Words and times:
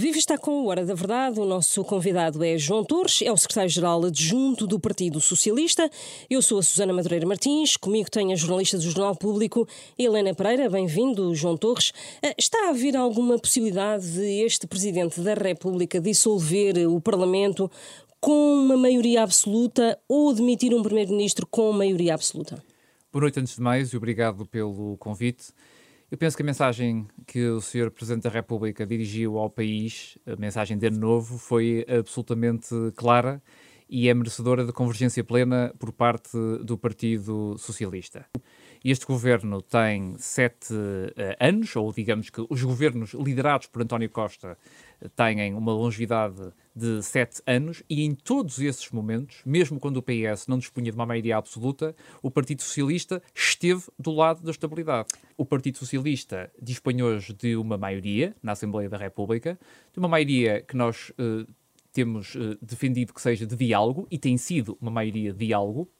Viva 0.00 0.16
está 0.16 0.38
com 0.38 0.52
a 0.52 0.64
Hora 0.64 0.86
da 0.86 0.94
Verdade. 0.94 1.38
O 1.38 1.44
nosso 1.44 1.84
convidado 1.84 2.42
é 2.42 2.56
João 2.56 2.82
Torres, 2.82 3.20
é 3.20 3.30
o 3.30 3.36
secretário-geral 3.36 4.06
adjunto 4.06 4.66
do 4.66 4.80
Partido 4.80 5.20
Socialista. 5.20 5.90
Eu 6.30 6.40
sou 6.40 6.58
a 6.58 6.62
Susana 6.62 6.90
Madureira 6.90 7.26
Martins, 7.26 7.76
comigo 7.76 8.10
tem 8.10 8.32
a 8.32 8.36
jornalista 8.36 8.78
do 8.78 8.84
Jornal 8.84 9.14
Público, 9.14 9.68
Helena 9.98 10.34
Pereira. 10.34 10.70
Bem-vindo, 10.70 11.34
João 11.34 11.54
Torres. 11.54 11.92
Eh, 12.22 12.34
está 12.38 12.68
a 12.68 12.70
haver 12.70 12.96
alguma 12.96 13.38
possibilidade 13.38 14.10
de 14.10 14.42
este 14.42 14.66
Presidente 14.66 15.20
da 15.20 15.34
República 15.34 16.00
dissolver 16.00 16.78
o 16.88 16.98
Parlamento 16.98 17.70
com 18.18 18.54
uma 18.54 18.78
maioria 18.78 19.22
absoluta 19.22 19.98
ou 20.08 20.32
demitir 20.32 20.72
um 20.72 20.82
Primeiro-Ministro 20.82 21.46
com 21.46 21.70
maioria 21.72 22.14
absoluta? 22.14 22.64
Boa 23.12 23.20
noite, 23.20 23.38
antes 23.38 23.56
de 23.56 23.60
mais, 23.60 23.92
e 23.92 23.98
obrigado 23.98 24.46
pelo 24.46 24.96
convite. 24.96 25.52
Eu 26.10 26.18
penso 26.18 26.36
que 26.36 26.42
a 26.42 26.46
mensagem 26.46 27.06
que 27.24 27.46
o 27.46 27.60
Sr. 27.60 27.88
Presidente 27.88 28.24
da 28.24 28.30
República 28.30 28.84
dirigiu 28.84 29.38
ao 29.38 29.48
país, 29.48 30.18
a 30.26 30.34
mensagem 30.34 30.76
de 30.76 30.88
ano 30.88 30.98
novo, 30.98 31.38
foi 31.38 31.86
absolutamente 31.88 32.74
clara 32.96 33.40
e 33.88 34.08
é 34.08 34.14
merecedora 34.14 34.64
de 34.64 34.72
convergência 34.72 35.22
plena 35.22 35.72
por 35.78 35.92
parte 35.92 36.36
do 36.64 36.76
Partido 36.76 37.56
Socialista. 37.58 38.26
Este 38.84 39.06
governo 39.06 39.62
tem 39.62 40.16
sete 40.18 40.74
uh, 40.74 41.36
anos, 41.38 41.76
ou 41.76 41.92
digamos 41.92 42.28
que 42.28 42.44
os 42.48 42.60
governos 42.60 43.14
liderados 43.14 43.68
por 43.68 43.80
António 43.80 44.10
Costa 44.10 44.58
têm 45.16 45.54
uma 45.54 45.72
longevidade 45.72 46.52
de 46.74 47.02
sete 47.02 47.42
anos, 47.46 47.82
e 47.88 48.04
em 48.04 48.14
todos 48.14 48.58
esses 48.60 48.90
momentos, 48.90 49.42
mesmo 49.44 49.78
quando 49.78 49.96
o 49.96 50.02
PS 50.02 50.46
não 50.46 50.58
dispunha 50.58 50.90
de 50.90 50.96
uma 50.96 51.06
maioria 51.06 51.36
absoluta, 51.36 51.94
o 52.22 52.30
Partido 52.30 52.62
Socialista 52.62 53.22
esteve 53.34 53.84
do 53.98 54.10
lado 54.10 54.42
da 54.42 54.50
estabilidade. 54.50 55.08
O 55.36 55.44
Partido 55.44 55.78
Socialista 55.78 56.50
dispõe 56.60 57.02
hoje 57.02 57.32
de 57.32 57.56
uma 57.56 57.76
maioria 57.76 58.34
na 58.42 58.52
Assembleia 58.52 58.88
da 58.88 58.96
República, 58.96 59.58
de 59.92 59.98
uma 59.98 60.08
maioria 60.08 60.62
que 60.62 60.76
nós 60.76 61.10
uh, 61.10 61.46
temos 61.92 62.36
defendido 62.62 63.12
que 63.12 63.20
seja 63.20 63.46
de 63.46 63.56
diálogo, 63.56 64.06
e 64.10 64.18
tem 64.18 64.36
sido 64.36 64.78
uma 64.80 64.90
maioria 64.90 65.32
de 65.32 65.46
diálogo, 65.46 65.90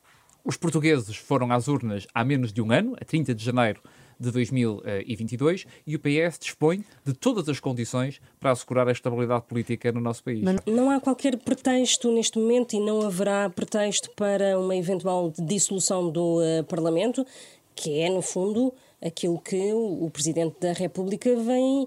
os 0.44 0.56
portugueses 0.56 1.16
foram 1.16 1.52
às 1.52 1.68
urnas 1.68 2.06
há 2.14 2.24
menos 2.24 2.52
de 2.52 2.62
um 2.62 2.72
ano, 2.72 2.96
a 3.00 3.04
30 3.04 3.34
de 3.34 3.44
janeiro 3.44 3.82
de 4.20 4.30
2022, 4.30 5.66
e 5.86 5.96
o 5.96 5.98
PS 5.98 6.38
dispõe 6.38 6.84
de 7.02 7.14
todas 7.14 7.48
as 7.48 7.58
condições 7.58 8.20
para 8.38 8.50
assegurar 8.50 8.86
a 8.86 8.92
estabilidade 8.92 9.46
política 9.46 9.90
no 9.90 10.00
nosso 10.00 10.22
país. 10.22 10.42
Mas 10.42 10.56
não 10.66 10.90
há 10.90 11.00
qualquer 11.00 11.38
pretexto 11.38 12.12
neste 12.12 12.38
momento 12.38 12.74
e 12.74 12.80
não 12.80 13.00
haverá 13.00 13.48
pretexto 13.48 14.10
para 14.14 14.58
uma 14.58 14.76
eventual 14.76 15.32
dissolução 15.38 16.10
do 16.10 16.40
uh, 16.40 16.64
Parlamento, 16.64 17.26
que 17.74 17.98
é, 17.98 18.10
no 18.10 18.20
fundo, 18.20 18.74
aquilo 19.02 19.40
que 19.40 19.72
o, 19.72 20.10
Presidente 20.10 20.56
da 20.60 20.72
República 20.72 21.34
vem 21.36 21.84
uh, 21.84 21.86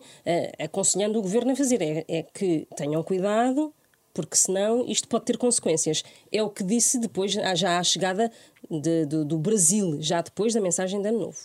aconselhando 0.63 1.19
o 1.19 1.21
Governo 1.21 1.51
a 1.51 1.55
fazer. 1.55 1.81
É, 1.83 2.03
é 2.07 2.23
que 2.23 2.67
tenham 2.75 3.03
cuidado 3.03 3.71
porque 4.13 4.35
senão 4.35 4.85
isto 4.87 5.07
pode 5.07 5.25
ter 5.25 5.37
consequências. 5.37 6.03
É 6.31 6.41
o 6.43 6.49
que 6.49 6.63
disse 6.63 6.99
depois, 6.99 7.31
já 7.31 7.79
à 7.79 7.83
chegada 7.83 8.31
de, 8.69 9.05
de, 9.05 9.23
do 9.23 9.37
Brasil, 9.37 9.97
já 9.99 10.21
depois 10.21 10.53
da 10.53 10.61
mensagem 10.61 11.01
de 11.01 11.07
Ano 11.07 11.19
Novo. 11.19 11.39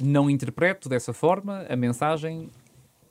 Não 0.00 0.30
interpreto 0.30 0.88
dessa 0.88 1.12
forma 1.12 1.66
a 1.68 1.76
mensagem 1.76 2.50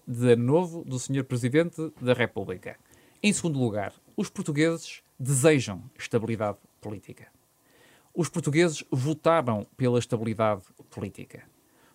de 0.07 0.33
Ano 0.33 0.43
Novo 0.43 0.83
do 0.83 0.97
Sr. 0.97 1.23
Presidente 1.23 1.91
da 2.01 2.13
República. 2.13 2.75
Em 3.21 3.31
segundo 3.31 3.59
lugar, 3.59 3.93
os 4.17 4.29
portugueses 4.29 5.01
desejam 5.19 5.83
estabilidade 5.97 6.57
política. 6.81 7.27
Os 8.13 8.29
portugueses 8.29 8.83
votaram 8.91 9.67
pela 9.77 9.99
estabilidade 9.99 10.63
política 10.89 11.43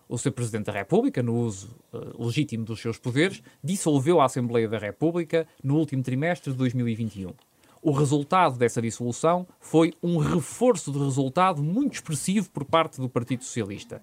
o 0.07 0.17
Sr. 0.17 0.31
Presidente 0.31 0.65
da 0.65 0.71
República, 0.71 1.23
no 1.23 1.35
uso 1.35 1.75
uh, 1.91 2.25
legítimo 2.25 2.63
dos 2.63 2.79
seus 2.79 2.97
poderes, 2.97 3.41
dissolveu 3.63 4.21
a 4.21 4.25
Assembleia 4.25 4.67
da 4.67 4.77
República 4.77 5.47
no 5.63 5.77
último 5.77 6.03
trimestre 6.03 6.51
de 6.51 6.57
2021. 6.57 7.33
O 7.81 7.91
resultado 7.91 8.57
dessa 8.57 8.81
dissolução 8.81 9.47
foi 9.59 9.93
um 10.01 10.17
reforço 10.17 10.91
de 10.91 10.99
resultado 10.99 11.61
muito 11.61 11.93
expressivo 11.93 12.49
por 12.49 12.65
parte 12.65 12.99
do 12.99 13.09
Partido 13.09 13.43
Socialista. 13.43 14.01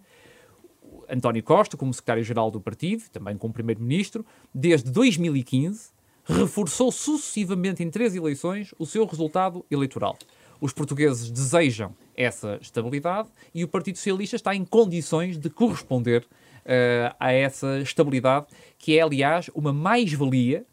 António 1.09 1.43
Costa, 1.43 1.77
como 1.77 1.93
secretário-geral 1.93 2.51
do 2.51 2.61
partido, 2.61 3.05
também 3.11 3.37
como 3.37 3.53
primeiro-ministro, 3.53 4.25
desde 4.55 4.91
2015, 4.91 5.91
reforçou 6.25 6.93
sucessivamente 6.93 7.83
em 7.83 7.91
três 7.91 8.15
eleições 8.15 8.73
o 8.79 8.87
seu 8.87 9.05
resultado 9.07 9.65
eleitoral. 9.71 10.17
Os 10.61 10.73
portugueses 10.73 11.31
desejam 11.31 11.93
essa 12.17 12.59
estabilidade 12.61 13.29
e 13.53 13.65
o 13.65 13.69
Partido 13.69 13.97
Socialista 13.97 14.37
está 14.37 14.55
em 14.55 14.65
condições 14.65 15.37
de 15.37 15.51
corresponder 15.51 16.23
uh, 16.23 17.15
a 17.19 17.33
essa 17.33 17.81
estabilidade, 17.81 18.47
que 18.79 18.97
é, 18.97 19.03
aliás, 19.03 19.51
uma 19.55 19.73
mais-valia 19.73 20.65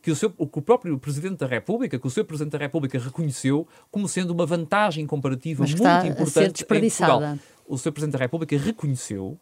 que 0.00 0.10
o, 0.10 0.16
seu, 0.16 0.30
que 0.30 0.58
o 0.58 0.62
próprio 0.62 0.96
Presidente 0.98 1.38
da 1.38 1.46
República, 1.46 1.98
que 1.98 2.06
o 2.06 2.10
seu 2.10 2.24
Presidente 2.24 2.52
da 2.52 2.58
República 2.58 2.96
reconheceu 2.96 3.66
como 3.90 4.08
sendo 4.08 4.30
uma 4.30 4.46
vantagem 4.46 5.04
comparativa 5.04 5.62
Mas 5.62 5.74
muito 5.74 6.06
importante 6.06 6.62
em 6.62 6.66
Portugal. 6.66 7.38
O 7.66 7.76
seu 7.76 7.92
Presidente 7.92 8.12
da 8.12 8.20
República 8.20 8.56
reconheceu 8.56 9.36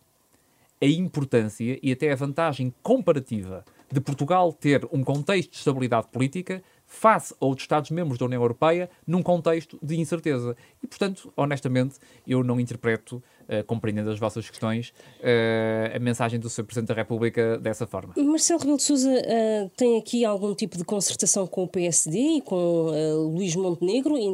a 0.81 0.87
importância 0.87 1.79
e 1.83 1.93
até 1.93 2.13
a 2.13 2.17
vantagem 2.17 2.73
comparativa 2.83 3.65
de 3.93 4.01
Portugal 4.01 4.53
ter 4.53 4.87
um 4.93 5.05
contexto 5.05 5.51
de 5.51 5.57
estabilidade 5.57 6.09
política 6.09 6.63
face 6.87 7.35
a 7.41 7.47
outros 7.47 7.65
Estados-membros 7.65 8.19
da 8.19 8.27
União 8.27 8.43
Europeia 8.43 8.91
num 9.07 9.23
contexto 9.23 9.79
de 9.83 9.99
incerteza. 9.99 10.57
E, 10.83 10.87
portanto, 10.87 11.33
honestamente, 11.37 11.97
eu 12.27 12.45
não 12.45 12.61
interpreto, 12.61 13.23
uh, 13.49 13.65
compreendendo 13.67 14.11
as 14.11 14.19
vossas 14.19 14.49
questões, 14.49 14.93
uh, 15.21 15.97
a 15.97 15.99
mensagem 15.99 16.39
do 16.39 16.49
Sr. 16.51 16.65
Presidente 16.65 16.89
da 16.89 16.95
República 16.95 17.59
dessa 17.59 17.87
forma. 17.87 18.15
Marcelo 18.17 18.61
Rebelo 18.61 18.77
de 18.77 18.83
Sousa 18.83 19.11
uh, 19.11 19.71
tem 19.77 19.99
aqui 19.99 20.25
algum 20.25 20.55
tipo 20.55 20.77
de 20.77 20.85
concertação 20.85 21.47
com 21.47 21.65
o 21.65 21.69
PSD 21.69 22.19
e 22.19 22.41
com 22.43 22.91
Luís 23.35 23.57
Montenegro 23.57 24.17
e 24.17 24.29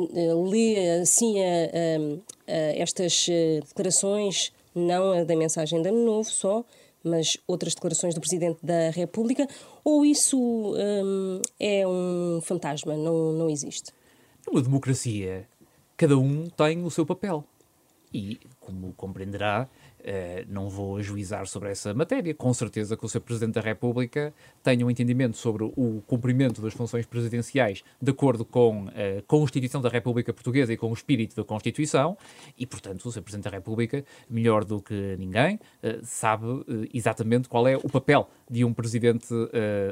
lê 0.51 1.01
assim 1.01 1.37
estas 2.47 3.27
declarações, 3.69 4.53
não 4.75 5.13
a 5.13 5.25
da 5.25 5.37
mensagem 5.37 5.83
de 5.83 5.89
Ano 5.89 6.05
Novo 6.05 6.29
só, 6.29 6.65
mas 7.03 7.37
outras 7.47 7.75
declarações 7.75 8.15
do 8.15 8.21
Presidente 8.21 8.59
da 8.63 8.91
República, 8.91 9.49
ou 9.85 10.05
isso 10.05 10.39
hum, 10.39 11.41
é 11.59 11.87
um 11.87 12.41
fantasma, 12.43 12.97
não, 12.97 13.33
não 13.33 13.49
existe? 13.49 13.93
Numa 14.47 14.63
democracia, 14.63 15.49
cada 15.97 16.19
um 16.19 16.49
tem 16.49 16.85
o 16.85 16.91
seu 16.91 17.07
papel. 17.07 17.45
E, 18.13 18.41
como 18.59 18.93
compreenderá, 18.95 19.69
Uh, 20.01 20.47
não 20.49 20.69
vou 20.69 20.97
ajuizar 20.97 21.47
sobre 21.47 21.71
essa 21.71 21.93
matéria. 21.93 22.35
Com 22.35 22.55
certeza 22.55 22.97
que 22.97 23.05
o 23.05 23.09
Sr. 23.09 23.21
Presidente 23.21 23.55
da 23.55 23.61
República 23.61 24.33
tenha 24.63 24.85
um 24.87 24.91
entendimento 24.91 25.37
sobre 25.37 25.65
o 25.65 26.03
cumprimento 26.07 26.63
das 26.63 26.73
funções 26.73 27.05
presidenciais 27.05 27.85
de 28.01 28.11
acordo 28.11 28.45
com 28.45 28.89
a 28.89 29.23
Constituição 29.27 29.81
da 29.83 29.91
República 29.91 30.33
Portuguesa 30.33 30.73
e 30.73 30.77
com 30.77 30.89
o 30.89 30.95
espírito 30.95 31.37
da 31.37 31.45
Constituição, 31.45 32.17
e, 32.59 32.67
portanto, 32.67 33.05
o 33.05 33.13
Sr. 33.13 33.21
Presidente 33.21 33.45
da 33.45 33.51
República, 33.51 34.03
melhor 34.29 34.65
do 34.65 34.81
que 34.81 35.17
ninguém, 35.19 35.57
uh, 35.57 36.01
sabe 36.03 36.47
exatamente 36.95 37.47
qual 37.49 37.69
é 37.69 37.77
o 37.77 37.89
papel 37.89 38.29
de 38.51 38.65
um 38.65 38.73
Presidente 38.73 39.29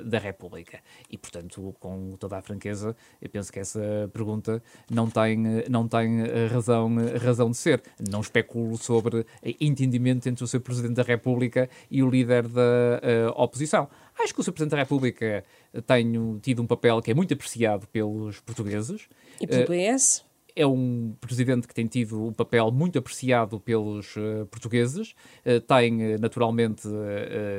da 0.04 0.18
República. 0.18 0.80
E, 1.08 1.16
portanto, 1.16 1.76
com 1.78 2.16
toda 2.18 2.38
a 2.38 2.42
franqueza, 2.42 2.96
eu 3.22 3.28
penso 3.28 3.52
que 3.52 3.60
essa 3.60 4.10
pergunta 4.12 4.60
não 4.90 5.08
tem, 5.08 5.38
não 5.68 5.86
tem 5.86 6.22
razão, 6.50 6.90
razão 7.22 7.50
de 7.52 7.56
ser. 7.56 7.80
Não 8.10 8.20
especulo 8.20 8.76
sobre 8.76 9.24
entendimento 9.60 9.97
entendimento 9.98 10.28
entre 10.28 10.44
o 10.44 10.46
Sr. 10.46 10.60
Presidente 10.60 10.94
da 10.94 11.02
República 11.02 11.68
e 11.90 12.02
o 12.02 12.08
líder 12.08 12.46
da 12.48 12.60
uh, 12.62 13.42
oposição. 13.42 13.88
Acho 14.18 14.34
que 14.34 14.40
o 14.40 14.42
Sr. 14.42 14.52
Presidente 14.52 14.70
da 14.72 14.78
República 14.78 15.44
tem 15.86 16.38
tido 16.40 16.62
um 16.62 16.66
papel 16.66 17.02
que 17.02 17.10
é 17.10 17.14
muito 17.14 17.34
apreciado 17.34 17.86
pelos 17.88 18.40
portugueses. 18.40 19.08
E 19.40 19.46
pelo 19.46 19.66
PS? 19.66 20.18
Uh, 20.18 20.28
é 20.58 20.66
um 20.66 21.14
presidente 21.20 21.68
que 21.68 21.74
tem 21.74 21.86
tido 21.86 22.26
um 22.26 22.32
papel 22.32 22.72
muito 22.72 22.98
apreciado 22.98 23.60
pelos 23.60 24.16
uh, 24.16 24.44
portugueses, 24.50 25.14
uh, 25.46 25.60
tem 25.60 26.14
uh, 26.14 26.18
naturalmente 26.20 26.88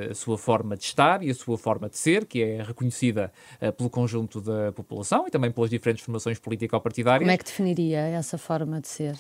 a 0.10 0.14
sua 0.14 0.38
forma 0.38 0.76
de 0.76 0.84
estar 0.84 1.24
e 1.24 1.30
a 1.30 1.34
sua 1.34 1.58
forma 1.58 1.88
de 1.88 1.98
ser, 1.98 2.26
que 2.26 2.42
é 2.44 2.62
reconhecida 2.62 3.32
pelo 3.78 3.90
conjunto 3.90 4.42
da 4.42 4.72
população 4.72 5.28
e 5.28 5.32
também 5.32 5.52
pelas 5.52 5.70
diferentes 5.70 6.04
formações 6.04 6.40
político-partidárias. 6.40 7.22
Como 7.22 7.32
é 7.32 7.38
que 7.38 7.46
definiria 7.46 8.00
essa 8.00 8.38
forma 8.38 8.82
de 8.82 8.88
ser? 8.88 9.18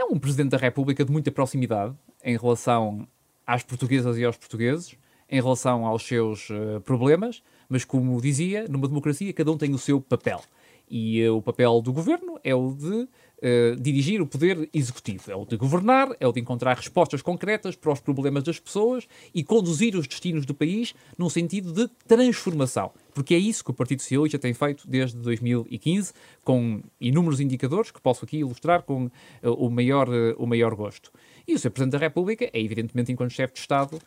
É 0.00 0.04
um 0.04 0.18
Presidente 0.18 0.50
da 0.50 0.56
República 0.56 1.04
de 1.04 1.12
muita 1.12 1.30
proximidade 1.30 1.94
em 2.24 2.36
relação 2.36 3.06
às 3.46 3.62
portuguesas 3.62 4.16
e 4.16 4.24
aos 4.24 4.36
portugueses, 4.36 4.96
em 5.28 5.40
relação 5.40 5.84
aos 5.84 6.06
seus 6.06 6.48
uh, 6.48 6.80
problemas, 6.84 7.42
mas 7.68 7.84
como 7.84 8.20
dizia, 8.20 8.66
numa 8.66 8.88
democracia 8.88 9.32
cada 9.32 9.52
um 9.52 9.58
tem 9.58 9.74
o 9.74 9.78
seu 9.78 10.00
papel. 10.00 10.40
E 10.88 11.28
uh, 11.28 11.36
o 11.36 11.42
papel 11.42 11.82
do 11.82 11.92
governo 11.92 12.40
é 12.42 12.54
o 12.54 12.72
de 12.72 13.06
uh, 13.42 13.80
dirigir 13.80 14.20
o 14.20 14.26
poder 14.26 14.68
executivo, 14.72 15.30
é 15.30 15.34
o 15.34 15.44
de 15.44 15.56
governar, 15.56 16.14
é 16.20 16.26
o 16.26 16.32
de 16.32 16.40
encontrar 16.40 16.76
respostas 16.76 17.22
concretas 17.22 17.76
para 17.76 17.92
os 17.92 18.00
problemas 18.00 18.42
das 18.44 18.58
pessoas 18.58 19.06
e 19.34 19.42
conduzir 19.42 19.96
os 19.96 20.06
destinos 20.06 20.46
do 20.46 20.54
país 20.54 20.94
num 21.18 21.28
sentido 21.28 21.72
de 21.72 21.88
transformação. 22.06 22.92
Porque 23.14 23.34
é 23.34 23.38
isso 23.38 23.64
que 23.64 23.70
o 23.70 23.74
Partido 23.74 24.02
Socialista 24.02 24.38
tem 24.38 24.54
feito 24.54 24.88
desde 24.88 25.16
2015, 25.18 26.12
com 26.44 26.80
inúmeros 27.00 27.40
indicadores 27.40 27.90
que 27.90 28.00
posso 28.00 28.24
aqui 28.24 28.38
ilustrar 28.38 28.82
com 28.82 29.06
uh, 29.06 29.10
o, 29.42 29.70
maior, 29.70 30.08
uh, 30.08 30.34
o 30.38 30.46
maior 30.46 30.74
gosto. 30.74 31.10
E 31.46 31.54
o 31.54 31.58
Sr. 31.58 31.70
Presidente 31.70 31.92
da 31.92 31.98
República 31.98 32.44
é, 32.52 32.60
evidentemente, 32.60 33.10
enquanto 33.10 33.32
chefe 33.32 33.54
de 33.54 33.60
Estado, 33.60 33.98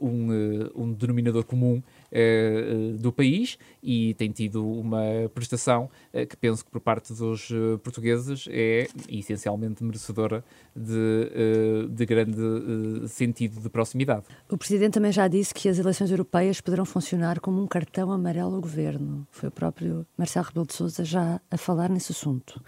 um, 0.00 0.28
um 0.76 0.92
denominador 0.92 1.44
comum 1.44 1.82
uh, 2.14 2.96
do 2.96 3.12
país 3.12 3.58
e 3.82 4.14
tem 4.14 4.30
tido 4.30 4.66
uma 4.66 5.02
prestação 5.34 5.90
uh, 6.12 6.26
que 6.26 6.36
penso 6.36 6.64
que 6.64 6.70
por 6.70 6.80
parte 6.80 7.12
dos 7.12 7.50
uh, 7.50 7.78
portugueses 7.82 8.46
é 8.50 8.86
essencialmente 9.08 9.82
merecedora 9.82 10.44
de, 10.74 11.88
de 11.90 12.06
grande 12.06 13.08
sentido 13.08 13.60
de 13.60 13.68
proximidade. 13.68 14.24
O 14.48 14.56
Presidente 14.56 14.94
também 14.94 15.12
já 15.12 15.28
disse 15.28 15.52
que 15.52 15.68
as 15.68 15.78
eleições 15.78 16.10
europeias 16.10 16.60
poderão 16.60 16.84
funcionar 16.84 17.40
como 17.40 17.62
um 17.62 17.66
cartão 17.66 18.10
amarelo 18.10 18.54
ao 18.54 18.60
Governo. 18.60 19.26
Foi 19.30 19.48
o 19.48 19.52
próprio 19.52 20.06
Marcelo 20.16 20.46
Rebelo 20.46 20.66
de 20.66 20.74
Sousa 20.74 21.04
já 21.04 21.40
a 21.50 21.56
falar 21.56 21.88
nesse 21.88 22.12
assunto. 22.12 22.60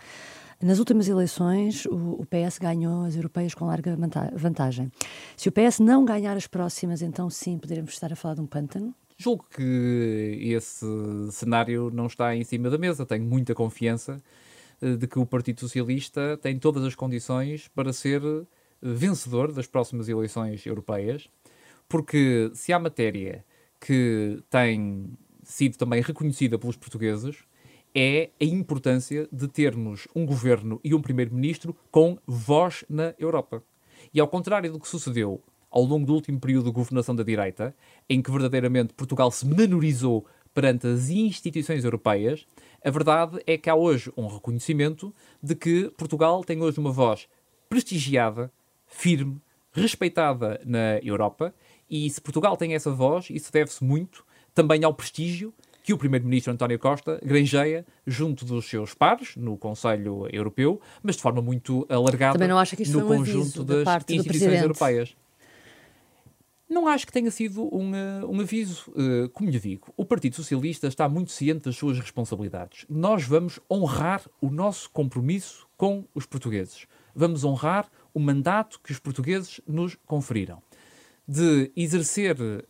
Nas 0.60 0.78
últimas 0.78 1.06
eleições, 1.06 1.84
o, 1.86 2.24
PS 2.24 2.58
ganhou 2.58 3.04
as 3.04 3.14
europeias 3.14 3.54
com 3.54 3.66
larga 3.66 3.96
vantagem. 4.34 4.90
Se 5.36 5.50
o 5.50 5.52
PS 5.52 5.80
não 5.80 6.02
ganhar 6.02 6.34
as 6.34 6.46
próximas, 6.46 7.02
então 7.02 7.28
sim, 7.28 7.58
poderemos 7.58 7.92
estar 7.92 8.10
a 8.10 8.16
falar 8.16 8.36
de 8.36 8.40
um 8.40 8.46
pântano? 8.46 8.94
Julgo 9.18 9.46
que 9.50 10.38
esse 10.42 10.86
cenário 11.32 11.90
não 11.90 12.06
está 12.06 12.36
em 12.36 12.44
cima 12.44 12.68
da 12.68 12.76
mesa. 12.76 13.06
Tenho 13.06 13.24
muita 13.24 13.54
confiança 13.54 14.22
eh, 14.80 14.96
de 14.96 15.06
que 15.06 15.18
o 15.18 15.24
Partido 15.24 15.60
Socialista 15.60 16.38
tem 16.42 16.58
todas 16.58 16.84
as 16.84 16.94
condições 16.94 17.68
para 17.68 17.92
ser 17.94 18.22
eh, 18.22 18.44
vencedor 18.82 19.52
das 19.52 19.66
próximas 19.66 20.08
eleições 20.08 20.66
europeias, 20.66 21.28
porque 21.88 22.50
se 22.54 22.72
há 22.74 22.78
matéria 22.78 23.42
que 23.80 24.42
tem 24.50 25.10
sido 25.42 25.78
também 25.78 26.02
reconhecida 26.02 26.58
pelos 26.58 26.76
portugueses, 26.76 27.38
é 27.94 28.30
a 28.38 28.44
importância 28.44 29.26
de 29.32 29.48
termos 29.48 30.06
um 30.14 30.26
governo 30.26 30.78
e 30.84 30.94
um 30.94 31.00
primeiro-ministro 31.00 31.74
com 31.90 32.18
voz 32.26 32.84
na 32.88 33.14
Europa. 33.18 33.62
E 34.12 34.20
ao 34.20 34.28
contrário 34.28 34.70
do 34.70 34.78
que 34.78 34.88
sucedeu 34.88 35.42
ao 35.76 35.84
longo 35.84 36.06
do 36.06 36.14
último 36.14 36.40
período 36.40 36.64
de 36.64 36.72
governação 36.72 37.14
da 37.14 37.22
direita, 37.22 37.76
em 38.08 38.22
que 38.22 38.30
verdadeiramente 38.30 38.94
Portugal 38.94 39.30
se 39.30 39.46
menorizou 39.46 40.24
perante 40.54 40.86
as 40.86 41.10
instituições 41.10 41.84
europeias, 41.84 42.46
a 42.82 42.90
verdade 42.90 43.42
é 43.46 43.58
que 43.58 43.68
há 43.68 43.74
hoje 43.74 44.10
um 44.16 44.26
reconhecimento 44.26 45.14
de 45.42 45.54
que 45.54 45.92
Portugal 45.98 46.42
tem 46.42 46.62
hoje 46.62 46.80
uma 46.80 46.90
voz 46.90 47.28
prestigiada, 47.68 48.50
firme, 48.86 49.38
respeitada 49.70 50.58
na 50.64 50.98
Europa, 51.02 51.54
e 51.90 52.08
se 52.08 52.22
Portugal 52.22 52.56
tem 52.56 52.74
essa 52.74 52.90
voz, 52.90 53.28
isso 53.28 53.52
deve-se 53.52 53.84
muito 53.84 54.24
também 54.54 54.82
ao 54.82 54.94
prestígio 54.94 55.52
que 55.82 55.92
o 55.92 55.98
primeiro-ministro 55.98 56.54
António 56.54 56.78
Costa 56.78 57.20
granjeia 57.22 57.84
junto 58.06 58.46
dos 58.46 58.64
seus 58.64 58.94
pares 58.94 59.36
no 59.36 59.58
Conselho 59.58 60.26
Europeu, 60.32 60.80
mas 61.02 61.16
de 61.16 61.22
forma 61.22 61.42
muito 61.42 61.86
alargada 61.90 62.38
no 62.48 63.06
conjunto 63.06 63.62
das 63.62 63.86
instituições 64.08 64.62
europeias. 64.62 65.14
Não 66.68 66.88
acho 66.88 67.06
que 67.06 67.12
tenha 67.12 67.30
sido 67.30 67.62
um, 67.72 67.92
uh, 67.92 68.28
um 68.28 68.40
aviso. 68.40 68.90
Uh, 68.90 69.28
como 69.30 69.48
lhe 69.48 69.60
digo, 69.60 69.92
o 69.96 70.04
Partido 70.04 70.34
Socialista 70.34 70.88
está 70.88 71.08
muito 71.08 71.30
ciente 71.30 71.64
das 71.64 71.76
suas 71.76 71.98
responsabilidades. 71.98 72.84
Nós 72.88 73.24
vamos 73.24 73.60
honrar 73.70 74.22
o 74.40 74.50
nosso 74.50 74.90
compromisso 74.90 75.66
com 75.76 76.04
os 76.14 76.26
portugueses. 76.26 76.86
Vamos 77.14 77.44
honrar 77.44 77.88
o 78.12 78.18
mandato 78.18 78.80
que 78.82 78.90
os 78.90 78.98
portugueses 78.98 79.60
nos 79.66 79.96
conferiram 80.06 80.60
de 81.28 81.72
exercer 81.74 82.36
uh, 82.40 82.64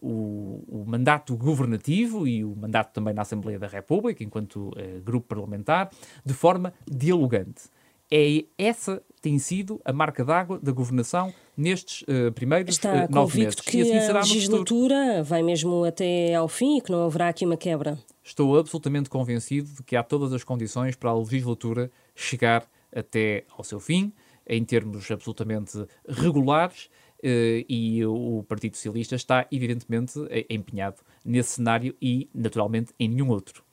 o, 0.00 0.64
o, 0.68 0.84
mandato 0.86 1.36
governativo 1.36 2.28
e 2.28 2.44
o 2.44 2.54
mandato 2.54 2.92
também 2.92 3.12
na 3.12 3.22
Assembleia 3.22 3.58
da 3.58 3.66
República, 3.66 4.22
enquanto 4.22 4.68
uh, 4.68 5.00
grupo 5.02 5.26
parlamentar, 5.26 5.90
de 6.24 6.32
forma 6.32 6.72
dialogante. 6.88 7.62
É 8.10 8.44
essa 8.56 9.02
tem 9.20 9.38
sido 9.38 9.80
a 9.84 9.92
marca 9.92 10.24
d'água 10.24 10.58
da 10.62 10.72
governação 10.72 11.32
nestes 11.56 12.02
uh, 12.02 12.32
primeiros 12.32 12.76
Está 12.76 13.06
uh, 13.06 13.12
nove 13.12 13.40
meses. 13.40 13.60
que 13.60 13.80
assim 13.82 13.98
a 13.98 14.18
legislatura 14.18 15.22
vai 15.22 15.42
mesmo 15.42 15.84
até 15.84 16.34
ao 16.34 16.48
fim 16.48 16.78
e 16.78 16.80
que 16.80 16.90
não 16.90 17.04
haverá 17.04 17.28
aqui 17.28 17.44
uma 17.44 17.56
quebra? 17.56 17.98
Estou 18.22 18.58
absolutamente 18.58 19.10
convencido 19.10 19.68
de 19.68 19.82
que 19.82 19.96
há 19.96 20.02
todas 20.02 20.32
as 20.32 20.44
condições 20.44 20.94
para 20.94 21.10
a 21.10 21.18
legislatura 21.18 21.90
chegar 22.14 22.64
até 22.94 23.44
ao 23.56 23.64
seu 23.64 23.80
fim, 23.80 24.12
em 24.46 24.64
termos 24.64 25.10
absolutamente 25.10 25.84
regulares, 26.08 26.88
Uh, 27.18 27.66
e 27.68 28.06
o 28.06 28.44
Partido 28.46 28.76
Socialista 28.76 29.16
está, 29.16 29.44
evidentemente, 29.50 30.12
empenhado 30.48 30.98
nesse 31.24 31.54
cenário 31.54 31.92
e, 32.00 32.30
naturalmente, 32.32 32.92
em 32.96 33.08
nenhum 33.08 33.30
outro. 33.30 33.64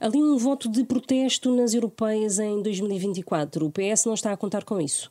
Ali 0.00 0.22
um 0.22 0.36
voto 0.36 0.70
de 0.70 0.84
protesto 0.84 1.54
nas 1.54 1.74
europeias 1.74 2.38
em 2.38 2.62
2024. 2.62 3.66
O 3.66 3.70
PS 3.70 4.04
não 4.04 4.14
está 4.14 4.32
a 4.32 4.36
contar 4.36 4.64
com 4.64 4.80
isso? 4.80 5.10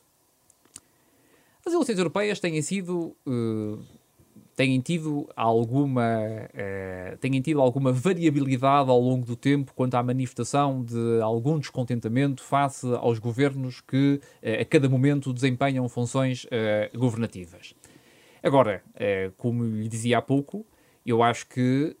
As 1.68 1.74
eleições 1.74 1.98
europeias 1.98 2.40
têm 2.40 2.62
sido 2.62 3.14
uh, 3.26 3.78
têm 4.56 4.80
tido 4.80 5.28
alguma 5.36 6.48
uh, 6.54 7.16
têm 7.18 7.38
tido 7.42 7.60
alguma 7.60 7.92
variabilidade 7.92 8.88
ao 8.88 8.98
longo 8.98 9.26
do 9.26 9.36
tempo 9.36 9.74
quanto 9.74 9.94
à 9.94 10.02
manifestação 10.02 10.82
de 10.82 11.20
algum 11.20 11.58
descontentamento 11.58 12.42
face 12.42 12.86
aos 12.94 13.18
governos 13.18 13.82
que 13.82 14.18
uh, 14.42 14.62
a 14.62 14.64
cada 14.64 14.88
momento 14.88 15.30
desempenham 15.30 15.86
funções 15.90 16.46
governativas. 16.96 17.74
Agora, 18.42 18.82
como 19.36 19.64
lhe 19.64 19.88
dizia 19.88 20.18
há 20.18 20.22
pouco, 20.22 20.64
eu 21.10 21.22
acho 21.22 21.46
que 21.46 21.96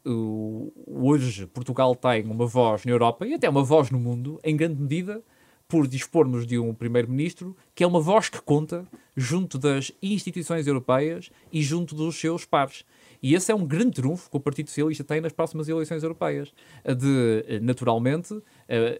hoje 0.86 1.46
Portugal 1.46 1.94
tem 1.94 2.24
uma 2.24 2.46
voz 2.46 2.84
na 2.84 2.92
Europa 2.92 3.26
e 3.26 3.34
até 3.34 3.48
uma 3.48 3.62
voz 3.62 3.90
no 3.90 3.98
mundo, 3.98 4.38
em 4.44 4.56
grande 4.56 4.80
medida, 4.80 5.22
por 5.66 5.86
dispormos 5.86 6.46
de 6.46 6.58
um 6.58 6.74
primeiro-ministro 6.74 7.56
que 7.74 7.84
é 7.84 7.86
uma 7.86 8.00
voz 8.00 8.28
que 8.28 8.40
conta 8.40 8.86
junto 9.16 9.58
das 9.58 9.92
instituições 10.02 10.66
europeias 10.66 11.30
e 11.52 11.62
junto 11.62 11.94
dos 11.94 12.18
seus 12.18 12.44
pares. 12.44 12.84
E 13.22 13.34
esse 13.34 13.50
é 13.50 13.54
um 13.54 13.66
grande 13.66 13.92
trunfo 13.92 14.30
que 14.30 14.36
o 14.36 14.40
Partido 14.40 14.68
Socialista 14.68 15.04
tem 15.04 15.20
nas 15.20 15.32
próximas 15.32 15.68
eleições 15.68 16.02
europeias, 16.02 16.52
de, 16.84 17.60
naturalmente, 17.60 18.40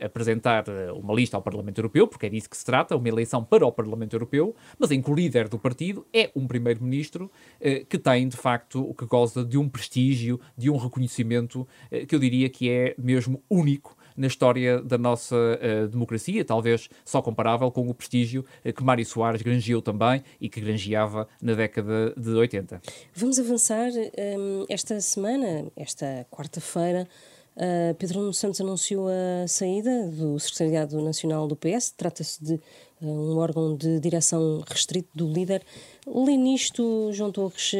apresentar 0.00 0.68
eh, 0.68 0.90
uma 0.92 1.14
lista 1.14 1.36
ao 1.36 1.42
Parlamento 1.42 1.78
Europeu, 1.78 2.06
porque 2.06 2.26
é 2.26 2.28
disso 2.28 2.48
que 2.48 2.56
se 2.56 2.64
trata, 2.64 2.96
uma 2.96 3.08
eleição 3.08 3.44
para 3.44 3.66
o 3.66 3.72
Parlamento 3.72 4.14
Europeu, 4.14 4.54
mas 4.78 4.90
em 4.90 5.00
que 5.00 5.10
o 5.10 5.14
líder 5.14 5.48
do 5.48 5.58
partido 5.58 6.06
é 6.12 6.30
um 6.34 6.46
primeiro-ministro 6.46 7.30
eh, 7.60 7.84
que 7.88 7.98
tem, 7.98 8.28
de 8.28 8.36
facto, 8.36 8.94
que 8.94 9.06
goza 9.06 9.44
de 9.44 9.58
um 9.58 9.68
prestígio, 9.68 10.40
de 10.56 10.70
um 10.70 10.76
reconhecimento 10.76 11.66
eh, 11.90 12.06
que 12.06 12.14
eu 12.14 12.18
diria 12.18 12.48
que 12.48 12.70
é 12.70 12.94
mesmo 12.98 13.42
único 13.50 13.96
na 14.18 14.26
história 14.26 14.82
da 14.82 14.98
nossa 14.98 15.36
uh, 15.36 15.88
democracia, 15.88 16.44
talvez 16.44 16.90
só 17.04 17.22
comparável 17.22 17.70
com 17.70 17.88
o 17.88 17.94
prestígio 17.94 18.44
uh, 18.64 18.72
que 18.72 18.82
Mário 18.82 19.06
Soares 19.06 19.40
grangeou 19.40 19.80
também 19.80 20.22
e 20.40 20.48
que 20.48 20.60
grangeava 20.60 21.28
na 21.40 21.54
década 21.54 22.12
de 22.16 22.30
80. 22.30 22.82
Vamos 23.14 23.38
avançar 23.38 23.90
um, 23.90 24.10
ehm, 24.16 24.66
esta 24.68 25.00
semana, 25.00 25.66
esta 25.76 26.26
quarta-feira. 26.30 27.08
Uh, 27.56 27.94
Pedro 27.94 28.32
Santos 28.32 28.60
anunciou 28.60 29.08
a 29.08 29.46
saída 29.46 30.08
do 30.08 30.38
Secretariado 30.38 31.00
Nacional 31.00 31.46
do 31.48 31.56
PS. 31.56 31.90
Trata-se 31.90 32.44
de 32.44 32.60
um 33.00 33.36
órgão 33.36 33.76
de 33.76 34.00
direção 34.00 34.62
restrito 34.66 35.08
do 35.14 35.28
líder. 35.32 35.62
Lê 36.06 36.36
nisto, 36.36 37.10
João 37.12 37.30
Torres, 37.30 37.72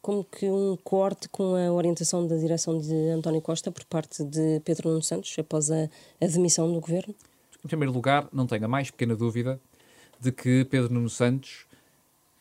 como 0.00 0.24
que 0.24 0.48
um 0.48 0.76
corte 0.82 1.28
com 1.28 1.54
a 1.54 1.72
orientação 1.72 2.26
da 2.26 2.36
direção 2.36 2.78
de 2.78 2.94
António 3.10 3.40
Costa 3.40 3.70
por 3.70 3.84
parte 3.84 4.24
de 4.24 4.60
Pedro 4.64 4.90
Nuno 4.90 5.02
Santos 5.02 5.34
após 5.38 5.70
a, 5.70 5.88
a 6.20 6.26
demissão 6.26 6.72
do 6.72 6.80
governo? 6.80 7.14
Em 7.64 7.68
primeiro 7.68 7.92
lugar, 7.92 8.28
não 8.32 8.46
tenho 8.46 8.64
a 8.64 8.68
mais 8.68 8.90
pequena 8.90 9.14
dúvida 9.14 9.60
de 10.20 10.32
que 10.32 10.64
Pedro 10.64 10.92
Nuno 10.92 11.10
Santos 11.10 11.66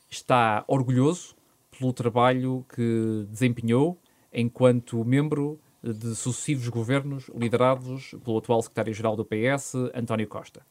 está 0.09 0.63
orgulhoso 0.67 1.35
pelo 1.77 1.93
trabalho 1.93 2.65
que 2.75 3.25
desempenhou 3.29 3.97
enquanto 4.33 5.03
membro 5.03 5.59
de 5.83 6.15
sucessivos 6.15 6.67
governos 6.69 7.29
liderados 7.35 8.13
pelo 8.23 8.37
atual 8.37 8.61
secretário-geral 8.61 9.15
do 9.15 9.25
PS, 9.25 9.73
António 9.95 10.27
Costa. 10.27 10.61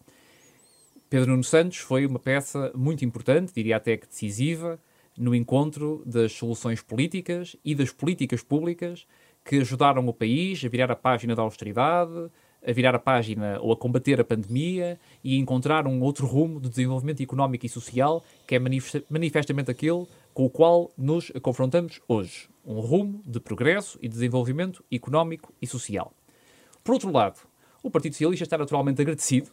Pedro 1.11 1.33
Nuno 1.33 1.43
Santos 1.43 1.79
foi 1.79 2.07
uma 2.07 2.21
peça 2.21 2.71
muito 2.73 3.05
importante, 3.05 3.53
diria 3.53 3.79
até 3.79 3.97
que 3.97 4.07
decisiva, 4.07 4.79
no 5.19 5.35
encontro 5.35 6.05
das 6.07 6.31
soluções 6.31 6.81
políticas 6.81 7.57
e 7.65 7.75
das 7.75 7.91
políticas 7.91 8.45
públicas 8.45 9.09
que 9.45 9.57
ajudaram 9.57 10.07
o 10.07 10.15
país 10.15 10.65
a 10.65 10.69
virar 10.69 10.89
a 10.89 10.95
página 10.95 11.35
da 11.35 11.43
austeridade, 11.43 12.31
a 12.65 12.73
virar 12.73 12.95
a 12.95 12.99
página 13.01 13.59
ou 13.61 13.73
a 13.73 13.77
combater 13.77 14.21
a 14.21 14.25
pandemia 14.25 15.01
e 15.25 15.37
encontrar 15.37 15.85
um 15.85 16.01
outro 16.01 16.29
rumo 16.29 16.61
de 16.61 16.69
desenvolvimento 16.69 17.21
económico 17.21 17.67
e 17.67 17.69
social 17.69 18.23
que 18.47 18.55
é 18.55 18.61
manifestamente 19.11 19.69
aquele 19.69 20.07
com 20.33 20.45
o 20.45 20.51
qual 20.51 20.93
nos 20.97 21.33
confrontamos 21.43 22.01
hoje. 22.07 22.49
Um 22.65 22.79
rumo 22.79 23.21
de 23.27 23.41
progresso 23.41 23.99
e 24.01 24.09
desenvolvimento 24.09 24.85
económico 24.93 25.53
e 25.61 25.67
social. 25.67 26.13
Por 26.85 26.93
outro 26.93 27.11
lado, 27.11 27.41
o 27.83 27.91
Partido 27.91 28.13
Socialista 28.13 28.45
está 28.45 28.57
naturalmente 28.57 29.03
agradecido, 29.03 29.51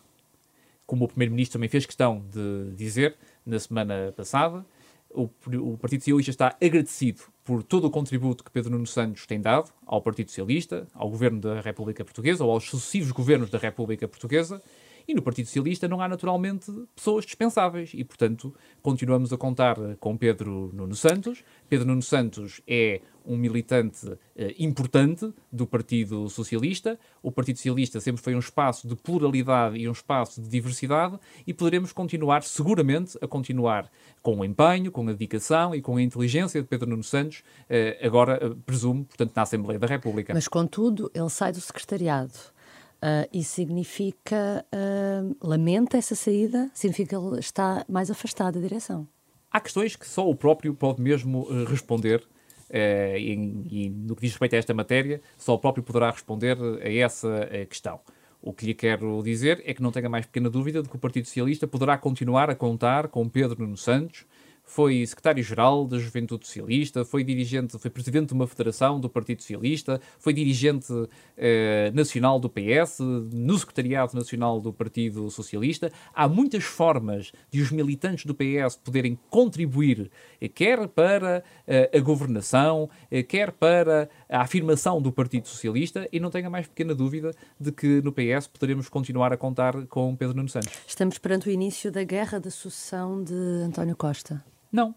como 0.88 1.06
o 1.06 1.08
Primeiro-Ministro 1.08 1.60
também 1.60 1.70
fez 1.70 1.86
questão 1.86 2.24
de 2.32 2.74
dizer 2.76 3.16
na 3.46 3.60
semana 3.60 4.14
passada, 4.16 4.66
o, 5.10 5.30
o, 5.62 5.78
Partido 5.78 6.02
Socialista 6.02 6.32
está 6.32 6.56
agradecido 6.62 7.22
por 7.44 7.64
todo 7.64 7.86
o 7.86 7.92
contributo 7.92 8.44
que 8.44 8.52
Pedro 8.52 8.72
Nuno 8.72 8.88
Santos 8.88 9.26
tem 9.26 9.40
dado 9.40 9.72
ao 9.86 10.02
Partido 10.02 10.30
Socialista, 10.30 10.88
ao 10.94 11.10
Governo 11.10 11.40
da 11.40 11.62
República 11.62 12.04
Portuguesa 12.04 12.44
ou 12.44 12.52
aos 12.52 12.66
sucessivos 12.66 13.12
governos 13.12 13.50
da 13.50 13.58
República 13.58 14.08
Portuguesa 14.08 14.62
E 15.08 15.14
no 15.14 15.22
Partido 15.22 15.46
Socialista 15.46 15.88
não 15.88 16.02
há 16.02 16.08
naturalmente 16.08 16.70
pessoas 16.94 17.26
dispensáveis 17.26 17.92
e, 17.94 18.04
portanto, 18.04 18.54
continuamos 18.82 19.32
a 19.32 19.38
contar 19.38 19.78
com 20.02 20.18
Pedro 20.18 20.70
Nuno 20.74 20.96
Santos. 20.96 21.46
Pedro 21.70 21.88
Nuno 21.88 22.02
Santos 22.02 22.60
é 22.68 23.00
um 23.26 23.38
militante 23.38 24.18
eh, 24.36 24.54
importante 24.60 25.34
do 25.50 25.66
Partido 25.66 26.30
Socialista. 26.30 27.00
O 27.24 27.32
Partido 27.32 27.56
Socialista 27.56 28.02
sempre 28.02 28.22
foi 28.22 28.36
um 28.36 28.40
espaço 28.40 28.86
de 28.86 28.98
pluralidade 28.98 29.78
e 29.78 29.88
um 29.88 29.94
espaço 29.94 30.42
de 30.42 30.50
diversidade 30.50 31.18
e 31.46 31.54
poderemos 31.54 31.94
continuar, 31.94 32.44
seguramente, 32.44 33.18
a 33.22 33.28
continuar 33.28 33.90
com 34.22 34.40
o 34.40 34.46
empenho, 34.46 34.92
com 34.92 35.08
a 35.08 35.12
dedicação 35.14 35.74
e 35.74 35.82
com 35.82 35.96
a 35.96 36.02
inteligência 36.02 36.62
de 36.62 36.68
Pedro 36.68 36.90
Nuno 36.90 37.04
Santos, 37.04 37.44
eh, 37.70 37.98
agora, 38.02 38.40
eh, 38.42 38.56
presumo, 38.66 39.06
portanto, 39.06 39.32
na 39.34 39.42
Assembleia 39.42 39.80
da 39.80 39.88
República. 39.88 40.34
Mas, 40.34 40.50
contudo, 40.50 41.10
ele 41.14 41.30
sai 41.30 41.54
do 41.54 41.62
secretariado. 41.62 42.57
Uh, 42.98 43.30
e 43.32 43.44
significa, 43.44 44.66
uh, 44.74 45.38
lamenta 45.48 45.98
essa 45.98 46.16
saída, 46.16 46.70
significa 46.74 47.10
que 47.10 47.16
ele 47.16 47.40
está 47.40 47.86
mais 47.88 48.10
afastado 48.10 48.56
da 48.56 48.62
direção. 48.62 49.08
Há 49.52 49.60
questões 49.62 49.96
que 49.96 50.08
só 50.08 50.28
o 50.28 50.36
próprio 50.36 50.74
pode 50.74 51.00
mesmo 51.00 51.44
uh, 51.44 51.66
responder, 51.66 52.24
e, 52.70 53.32
e, 53.70 53.90
no 53.90 54.14
que 54.14 54.24
diz 54.24 54.32
respeito 54.32 54.56
a 54.56 54.58
esta 54.58 54.74
matéria, 54.74 55.22
só 55.38 55.54
o 55.54 55.60
próprio 55.60 55.84
poderá 55.84 56.12
responder 56.12 56.58
a 56.84 56.92
essa 56.92 57.48
questão. 57.70 58.02
O 58.42 58.52
que 58.52 58.66
lhe 58.66 58.74
quero 58.74 59.22
dizer 59.24 59.64
é 59.66 59.74
que 59.74 59.82
não 59.82 59.90
tenha 59.90 60.10
mais 60.10 60.26
pequena 60.26 60.50
dúvida 60.50 60.84
de 60.84 60.90
que 60.90 60.96
o 60.98 61.00
Partido 61.00 61.28
Socialista 61.28 61.66
poderá 61.66 61.98
continuar 61.98 62.50
a 62.50 62.56
contar 62.56 63.08
com 63.08 63.30
Pedro 63.30 63.62
Nuno 63.62 63.78
Santos, 63.78 64.26
foi 64.68 65.04
secretário-geral 65.08 65.88
da 65.88 65.98
Juventude 65.98 66.46
Socialista, 66.46 67.06
foi 67.06 67.24
dirigente, 67.24 67.80
foi 67.80 67.90
presidente 67.90 68.28
de 68.28 68.34
uma 68.34 68.46
federação 68.46 69.00
do 69.00 69.10
Partido 69.10 69.42
Socialista, 69.42 70.00
foi 70.20 70.34
dirigente 70.34 70.94
eh, 71.38 71.90
nacional 71.96 72.38
do 72.38 72.50
PS, 72.50 73.00
no 73.00 73.58
secretariado 73.58 74.14
nacional 74.14 74.60
do 74.60 74.74
Partido 74.74 75.32
Socialista. 75.32 75.90
Há 76.14 76.28
muitas 76.28 76.66
formas 76.66 77.32
de 77.50 77.62
os 77.62 77.72
militantes 77.72 78.26
do 78.26 78.36
PS 78.36 78.76
poderem 78.76 79.18
contribuir, 79.30 80.12
eh, 80.40 80.50
quer 80.50 80.86
para 80.90 81.44
eh, 81.66 81.90
a 81.94 82.00
governação, 82.00 82.90
eh, 83.10 83.24
quer 83.24 83.54
para 83.54 84.10
a 84.30 84.42
afirmação 84.42 85.02
do 85.02 85.14
Partido 85.14 85.48
Socialista, 85.48 86.08
e 86.12 86.20
não 86.20 86.30
tenha 86.30 86.50
mais 86.50 86.68
pequena 86.68 86.94
dúvida 86.94 87.34
de 87.58 87.72
que 87.72 88.02
no 88.02 88.12
PS 88.12 88.48
poderemos 88.48 88.90
continuar 88.90 89.32
a 89.32 89.38
contar 89.38 89.88
com 89.88 90.14
Pedro 90.14 90.36
Nuno 90.36 90.50
Santos. 90.50 90.70
Estamos 90.86 91.18
perante 91.18 91.48
o 91.48 91.52
início 91.52 91.90
da 91.90 92.04
guerra 92.04 92.38
da 92.38 92.52
sucessão 92.52 93.24
de 93.24 93.34
António 93.34 93.96
Costa. 93.96 94.44
Não. 94.72 94.96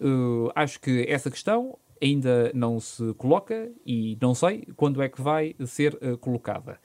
Uh, 0.00 0.50
acho 0.54 0.80
que 0.80 1.04
essa 1.08 1.30
questão 1.30 1.78
ainda 2.02 2.50
não 2.54 2.80
se 2.80 3.12
coloca 3.14 3.70
e 3.84 4.16
não 4.20 4.34
sei 4.34 4.66
quando 4.76 5.02
é 5.02 5.08
que 5.08 5.20
vai 5.20 5.54
ser 5.66 5.94
uh, 5.96 6.16
colocada. 6.18 6.78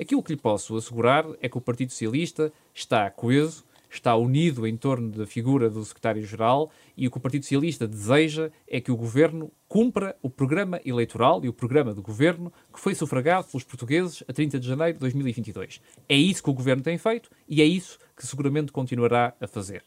Aquilo 0.00 0.22
que 0.22 0.32
lhe 0.32 0.40
posso 0.40 0.76
assegurar 0.76 1.24
é 1.40 1.48
que 1.48 1.58
o 1.58 1.60
Partido 1.60 1.90
Socialista 1.90 2.52
está 2.72 3.10
coeso, 3.10 3.64
está 3.90 4.16
unido 4.16 4.66
em 4.66 4.76
torno 4.76 5.10
da 5.10 5.26
figura 5.26 5.68
do 5.68 5.84
secretário-geral 5.84 6.70
e 6.96 7.06
o 7.06 7.10
que 7.10 7.18
o 7.18 7.20
Partido 7.20 7.42
Socialista 7.42 7.86
deseja 7.86 8.50
é 8.66 8.80
que 8.80 8.90
o 8.90 8.96
governo 8.96 9.52
cumpra 9.68 10.16
o 10.22 10.30
programa 10.30 10.80
eleitoral 10.84 11.44
e 11.44 11.48
o 11.48 11.52
programa 11.52 11.92
do 11.92 12.00
governo 12.00 12.52
que 12.72 12.80
foi 12.80 12.94
sufragado 12.94 13.48
pelos 13.48 13.64
portugueses 13.64 14.22
a 14.26 14.32
30 14.32 14.58
de 14.58 14.66
janeiro 14.66 14.94
de 14.94 15.00
2022. 15.00 15.80
É 16.08 16.16
isso 16.16 16.42
que 16.42 16.50
o 16.50 16.54
governo 16.54 16.82
tem 16.82 16.96
feito 16.96 17.28
e 17.46 17.60
é 17.60 17.64
isso 17.64 17.98
que 18.16 18.26
seguramente 18.26 18.72
continuará 18.72 19.34
a 19.40 19.46
fazer. 19.46 19.84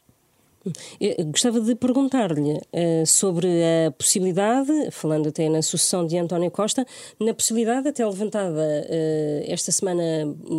Eu 1.00 1.26
gostava 1.26 1.60
de 1.60 1.74
perguntar-lhe 1.74 2.54
uh, 2.54 3.06
sobre 3.06 3.46
a 3.86 3.90
possibilidade, 3.92 4.90
falando 4.90 5.28
até 5.28 5.48
na 5.48 5.62
sucessão 5.62 6.06
de 6.06 6.16
António 6.18 6.50
Costa, 6.50 6.84
na 7.20 7.32
possibilidade 7.32 7.88
até 7.88 8.04
levantada 8.04 8.60
uh, 8.60 9.44
esta 9.46 9.70
semana 9.70 10.02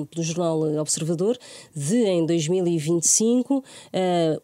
pelo 0.10 0.24
jornal 0.24 0.62
Observador, 0.80 1.38
de 1.76 2.06
em 2.06 2.26
2025 2.26 3.58
uh, 3.58 3.64
eh, 3.94 4.40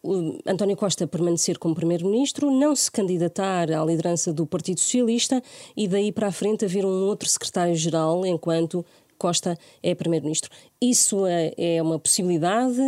António 0.46 0.76
Costa 0.76 1.08
permanecer 1.08 1.58
como 1.58 1.76
Primeiro-Ministro, 1.76 2.52
não 2.52 2.76
se 2.76 2.92
candidatar 2.92 3.72
à 3.72 3.84
liderança 3.86 4.34
do 4.34 4.46
Partido 4.46 4.80
Socialista 4.80 5.42
e 5.76 5.88
daí 5.88 6.12
para 6.12 6.28
a 6.28 6.32
frente 6.32 6.66
haver 6.66 6.86
um 6.86 7.08
outro 7.08 7.30
secretário-geral 7.30 8.26
enquanto 8.26 8.86
Costa 9.18 9.58
é 9.82 9.96
Primeiro-Ministro. 9.96 10.50
Isso 10.82 11.26
é, 11.26 11.54
é 11.58 11.82
uma 11.82 11.98
possibilidade 11.98 12.82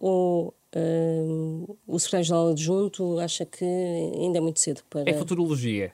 ou 0.00 0.54
Uh, 0.78 1.78
o 1.86 1.98
secretário-geral 1.98 2.48
adjunto 2.50 3.18
acha 3.18 3.44
que 3.44 3.64
ainda 3.64 4.38
é 4.38 4.40
muito 4.40 4.60
cedo 4.60 4.82
para. 4.88 5.08
É 5.08 5.12
futurologia. 5.12 5.92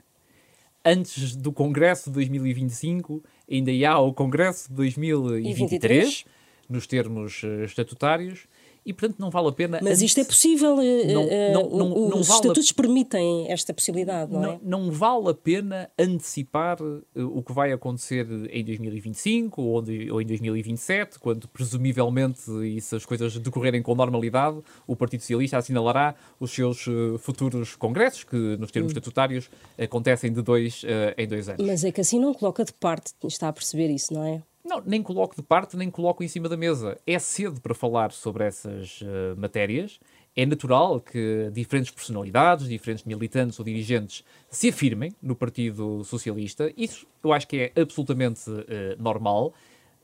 Antes 0.84 1.34
do 1.34 1.52
Congresso 1.52 2.10
de 2.10 2.14
2025, 2.14 3.22
ainda 3.50 3.70
há 3.88 3.98
o 3.98 4.12
Congresso 4.12 4.68
de 4.68 4.74
2023, 4.74 6.24
nos 6.68 6.86
termos 6.86 7.42
uh, 7.42 7.64
estatutários, 7.64 8.46
e 8.84 8.92
portanto 8.92 9.18
não 9.18 9.30
vale 9.30 9.48
a 9.48 9.52
pena. 9.52 9.80
Mas 9.82 10.02
isto 10.02 10.20
é 10.20 10.24
possível, 10.24 10.80
eh, 10.80 11.12
não, 11.12 11.22
eh, 11.22 11.52
não, 11.52 11.70
não, 11.70 11.88
não 11.88 12.20
os 12.20 12.28
vale 12.28 12.40
estatutos 12.40 12.70
a... 12.70 12.74
permitem 12.74 13.50
esta 13.50 13.72
possibilidade, 13.72 14.32
não, 14.32 14.44
é? 14.44 14.58
Não 14.62 14.90
vale 14.90 15.30
a 15.30 15.34
pena 15.34 15.90
antecipar 15.98 16.78
eh, 16.80 17.22
o 17.22 17.42
que 17.42 17.52
vai 17.52 17.72
acontecer 17.72 18.26
em 18.50 18.64
2025 18.64 19.62
ou, 19.62 19.84
ou 20.10 20.20
em 20.20 20.26
2027, 20.26 21.18
quando 21.18 21.48
presumivelmente, 21.48 22.42
e 22.64 22.80
se 22.80 22.94
as 22.96 23.06
coisas 23.06 23.38
decorrerem 23.38 23.82
com 23.82 23.94
normalidade, 23.94 24.58
o 24.86 24.94
Partido 24.94 25.20
Socialista 25.20 25.58
assinalará 25.58 26.14
os 26.38 26.50
seus 26.50 26.84
futuros 27.20 27.76
congressos, 27.76 28.24
que 28.24 28.36
nos 28.36 28.70
termos 28.70 28.90
hum. 28.90 28.96
estatutários 28.96 29.50
acontecem 29.78 30.32
de 30.32 30.42
dois 30.42 30.82
em 31.16 31.26
dois 31.26 31.48
anos. 31.48 31.66
Mas 31.66 31.84
é 31.84 31.92
que 31.92 32.00
assim 32.00 32.18
não 32.18 32.34
coloca 32.34 32.64
de 32.64 32.72
parte, 32.72 33.12
está 33.24 33.48
a 33.48 33.52
perceber 33.52 33.90
isso, 33.90 34.12
não 34.12 34.24
é? 34.24 34.42
Não, 34.64 34.83
nem 34.85 35.02
coloco 35.02 35.37
de 35.37 35.42
parte, 35.42 35.76
nem 35.76 35.90
coloco 35.90 36.25
em 36.25 36.28
cima 36.28 36.49
da 36.49 36.56
mesa. 36.56 36.97
É 37.06 37.18
cedo 37.18 37.61
para 37.61 37.75
falar 37.75 38.12
sobre 38.12 38.44
essas 38.44 39.02
uh, 39.02 39.37
matérias. 39.37 40.00
É 40.35 40.47
natural 40.47 41.00
que 41.00 41.50
diferentes 41.52 41.90
personalidades, 41.90 42.66
diferentes 42.66 43.04
militantes 43.04 43.59
ou 43.59 43.64
dirigentes 43.64 44.25
se 44.49 44.71
afirmem 44.71 45.12
no 45.23 45.37
Partido 45.37 46.02
Socialista. 46.02 46.73
Isso 46.76 47.06
eu 47.23 47.33
acho 47.33 47.47
que 47.47 47.73
é 47.75 47.80
absolutamente 47.80 48.50
uh, 48.50 48.64
normal. 48.99 49.52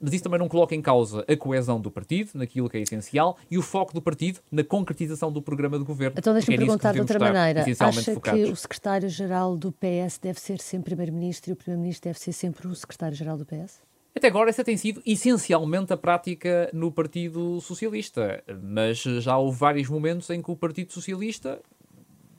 Mas 0.03 0.15
isso 0.15 0.25
também 0.25 0.39
não 0.39 0.49
coloca 0.49 0.75
em 0.75 0.81
causa 0.81 1.25
a 1.29 1.37
coesão 1.37 1.79
do 1.79 1.91
partido, 1.91 2.31
naquilo 2.33 2.71
que 2.71 2.79
é 2.79 2.81
essencial, 2.81 3.37
e 3.51 3.59
o 3.59 3.63
foco 3.63 3.93
do 3.93 4.01
partido 4.01 4.41
na 4.51 4.65
concretização 4.65 5.31
do 5.31 5.43
programa 5.43 5.79
de 5.79 5.85
governo. 5.85 6.17
Então 6.19 6.33
deixa-me 6.33 6.55
é 6.55 6.59
perguntar 6.59 6.93
de 6.93 7.01
outra 7.01 7.19
maneira. 7.19 7.67
Acha 7.79 8.15
focados. 8.15 8.41
que 8.41 8.51
o 8.51 8.57
secretário-geral 8.57 9.59
do 9.59 9.71
PS 9.71 10.17
deve 10.17 10.41
ser 10.41 10.59
sempre 10.59 10.95
primeiro-ministro 10.95 11.51
e 11.51 11.53
o 11.53 11.57
primeiro-ministro 11.57 12.09
deve 12.09 12.19
ser 12.19 12.33
sempre 12.33 12.67
o 12.67 12.75
secretário-geral 12.75 13.37
do 13.37 13.45
PS? 13.45 13.90
Até 14.15 14.27
agora 14.27 14.51
essa 14.51 14.65
tem 14.65 14.77
sido 14.77 15.01
essencialmente 15.07 15.93
a 15.93 15.97
prática 15.97 16.69
no 16.73 16.91
Partido 16.91 17.61
Socialista, 17.61 18.43
mas 18.63 18.99
já 18.99 19.39
houve 19.39 19.59
vários 19.59 19.89
momentos 19.89 20.29
em 20.31 20.43
que 20.43 20.51
o 20.51 20.57
Partido 20.57 20.93
Socialista, 20.93 21.61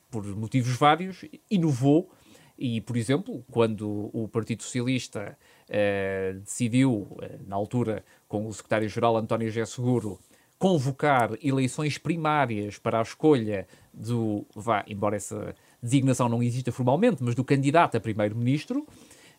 por 0.09 0.25
motivos 0.35 0.75
vários, 0.75 1.23
inovou 1.49 2.11
e, 2.57 2.81
por 2.81 2.97
exemplo, 2.97 3.43
quando 3.49 4.09
o 4.13 4.27
Partido 4.27 4.63
Socialista 4.63 5.37
eh, 5.69 6.35
decidiu, 6.43 7.07
eh, 7.21 7.39
na 7.47 7.55
altura, 7.55 8.03
com 8.27 8.45
o 8.45 8.53
secretário-geral 8.53 9.15
António 9.17 9.47
José 9.47 9.65
Seguro, 9.65 10.19
convocar 10.59 11.31
eleições 11.41 11.97
primárias 11.97 12.77
para 12.77 12.99
a 12.99 13.01
escolha 13.01 13.65
do, 13.91 14.45
vá, 14.53 14.83
embora 14.87 15.15
essa 15.15 15.55
designação 15.81 16.29
não 16.29 16.43
exista 16.43 16.71
formalmente, 16.71 17.23
mas 17.23 17.33
do 17.33 17.43
candidato 17.43 17.97
a 17.97 17.99
primeiro-ministro, 17.99 18.85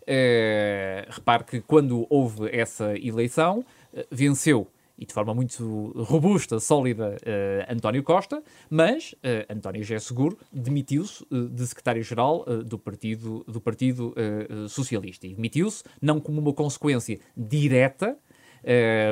Uh, 0.03 1.07
repare 1.09 1.45
que 1.45 1.61
quando 1.61 2.07
houve 2.11 2.49
essa 2.51 2.97
eleição, 2.99 3.65
uh, 3.93 4.05
venceu 4.11 4.67
e 4.99 5.07
de 5.07 5.15
forma 5.15 5.35
muito 5.35 5.93
robusta, 5.97 6.61
sólida, 6.61 7.17
uh, 7.17 7.73
António 7.73 8.03
Costa, 8.03 8.43
mas 8.69 9.15
António 9.49 9.83
José 9.83 9.99
Seguro 9.99 10.39
demitiu-se 10.53 11.25
de 11.51 11.67
secretário-geral 11.67 12.45
do 12.65 12.79
Partido, 12.79 13.43
do 13.49 13.61
partido 13.61 14.15
Socialista. 14.69 15.27
E 15.27 15.35
demitiu-se 15.35 15.83
não 16.01 16.21
como 16.21 16.41
uma 16.41 16.53
consequência 16.53 17.19
direta 17.37 18.17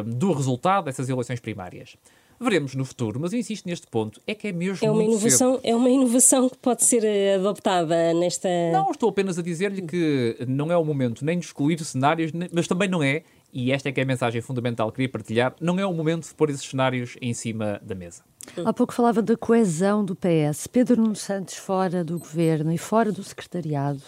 do 0.07 0.33
resultado 0.33 0.85
dessas 0.85 1.09
eleições 1.09 1.41
primárias. 1.41 1.97
Veremos 2.43 2.75
no 2.75 2.87
futuro, 2.87 3.21
mas 3.21 3.35
eu 3.35 3.39
insisto 3.39 3.67
neste 3.67 3.87
ponto, 3.87 4.19
é 4.27 4.35
que 4.35 4.49
é 4.49 4.53
mesmo 4.53 4.79
é 4.87 4.91
uma 4.91 5.05
inovação 5.05 5.57
cedo. 5.57 5.61
É 5.63 5.77
uma 5.77 5.91
inovação 5.91 6.49
que 6.49 6.57
pode 6.57 6.83
ser 6.85 7.05
eh, 7.05 7.35
adoptada 7.35 8.15
nesta... 8.15 8.49
Não, 8.73 8.91
estou 8.91 9.11
apenas 9.11 9.39
a 9.39 9.43
dizer-lhe 9.43 9.83
que 9.83 10.39
não 10.49 10.73
é 10.73 10.77
o 10.77 10.83
momento 10.83 11.23
nem 11.23 11.39
de 11.39 11.45
excluir 11.45 11.79
cenários, 11.85 12.33
mas 12.51 12.67
também 12.67 12.89
não 12.89 13.03
é, 13.03 13.25
e 13.53 13.71
esta 13.71 13.91
é 13.91 13.93
que 13.93 14.01
é 14.01 14.05
a 14.05 14.07
mensagem 14.07 14.41
fundamental 14.41 14.91
que 14.91 14.97
queria 14.97 15.11
partilhar, 15.11 15.55
não 15.61 15.79
é 15.79 15.85
o 15.85 15.93
momento 15.93 16.29
de 16.29 16.35
pôr 16.35 16.49
esses 16.49 16.65
cenários 16.65 17.19
em 17.21 17.35
cima 17.35 17.79
da 17.83 17.95
mesa. 17.95 18.23
Há 18.65 18.73
pouco 18.73 18.95
falava 18.95 19.21
da 19.21 19.37
coesão 19.37 20.03
do 20.03 20.17
PS. 20.17 20.67
Pedro 20.67 21.03
Nuno 21.03 21.17
Santos 21.17 21.57
fora 21.57 22.03
do 22.03 22.19
governo 22.19 22.73
e 22.73 22.79
fora 22.79 23.13
do 23.13 23.23
secretariado 23.23 24.03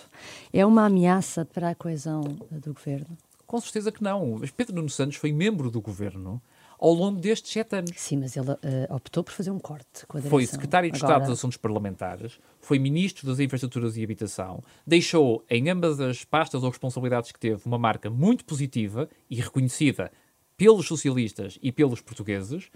é 0.52 0.64
uma 0.64 0.86
ameaça 0.86 1.44
para 1.44 1.68
a 1.68 1.74
coesão 1.74 2.22
do 2.50 2.72
governo? 2.72 3.16
Com 3.46 3.60
certeza 3.60 3.92
que 3.92 4.02
não. 4.02 4.38
Mas 4.40 4.50
Pedro 4.50 4.76
Nuno 4.76 4.88
Santos 4.88 5.18
foi 5.18 5.32
membro 5.32 5.70
do 5.70 5.82
governo 5.82 6.40
ao 6.82 6.92
longo 6.92 7.20
destes 7.20 7.52
sete 7.52 7.76
anos. 7.76 7.92
Sim, 7.94 8.16
mas 8.16 8.36
ele 8.36 8.50
uh, 8.50 8.58
optou 8.90 9.22
por 9.22 9.32
fazer 9.32 9.52
um 9.52 9.58
corte 9.60 10.04
com 10.08 10.16
a 10.16 10.20
direção. 10.20 10.30
Foi 10.36 10.44
secretário 10.44 10.90
de 10.90 10.96
Agora... 10.96 11.12
Estado 11.12 11.30
dos 11.30 11.38
Assuntos 11.38 11.56
Parlamentares, 11.56 12.40
foi 12.60 12.76
ministro 12.80 13.24
das 13.24 13.38
Infraestruturas 13.38 13.96
e 13.96 14.02
Habitação, 14.02 14.64
deixou 14.84 15.44
em 15.48 15.70
ambas 15.70 16.00
as 16.00 16.24
pastas 16.24 16.64
ou 16.64 16.70
responsabilidades 16.70 17.30
que 17.30 17.38
teve 17.38 17.62
uma 17.64 17.78
marca 17.78 18.10
muito 18.10 18.44
positiva 18.44 19.08
e 19.30 19.36
reconhecida 19.36 20.10
pelos 20.56 20.86
socialistas 20.88 21.56
e 21.62 21.70
pelos 21.70 22.00
portugueses 22.00 22.68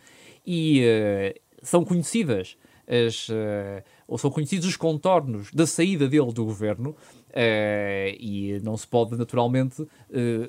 e 0.47 0.83
são 1.63 1.85
conhecidas 1.85 2.57
as, 2.87 3.29
ou 4.07 4.17
são 4.19 4.31
conhecidos 4.31 4.67
os 4.67 4.77
contornos 4.77 5.51
da 5.53 5.67
saída 5.67 6.09
dele 6.09 6.33
do 6.33 6.45
governo 6.45 6.95
Uh, 7.37 8.17
e 8.19 8.59
não 8.65 8.75
se 8.79 8.87
pode 8.87 9.15
naturalmente 9.15 9.83
uh, 9.83 9.89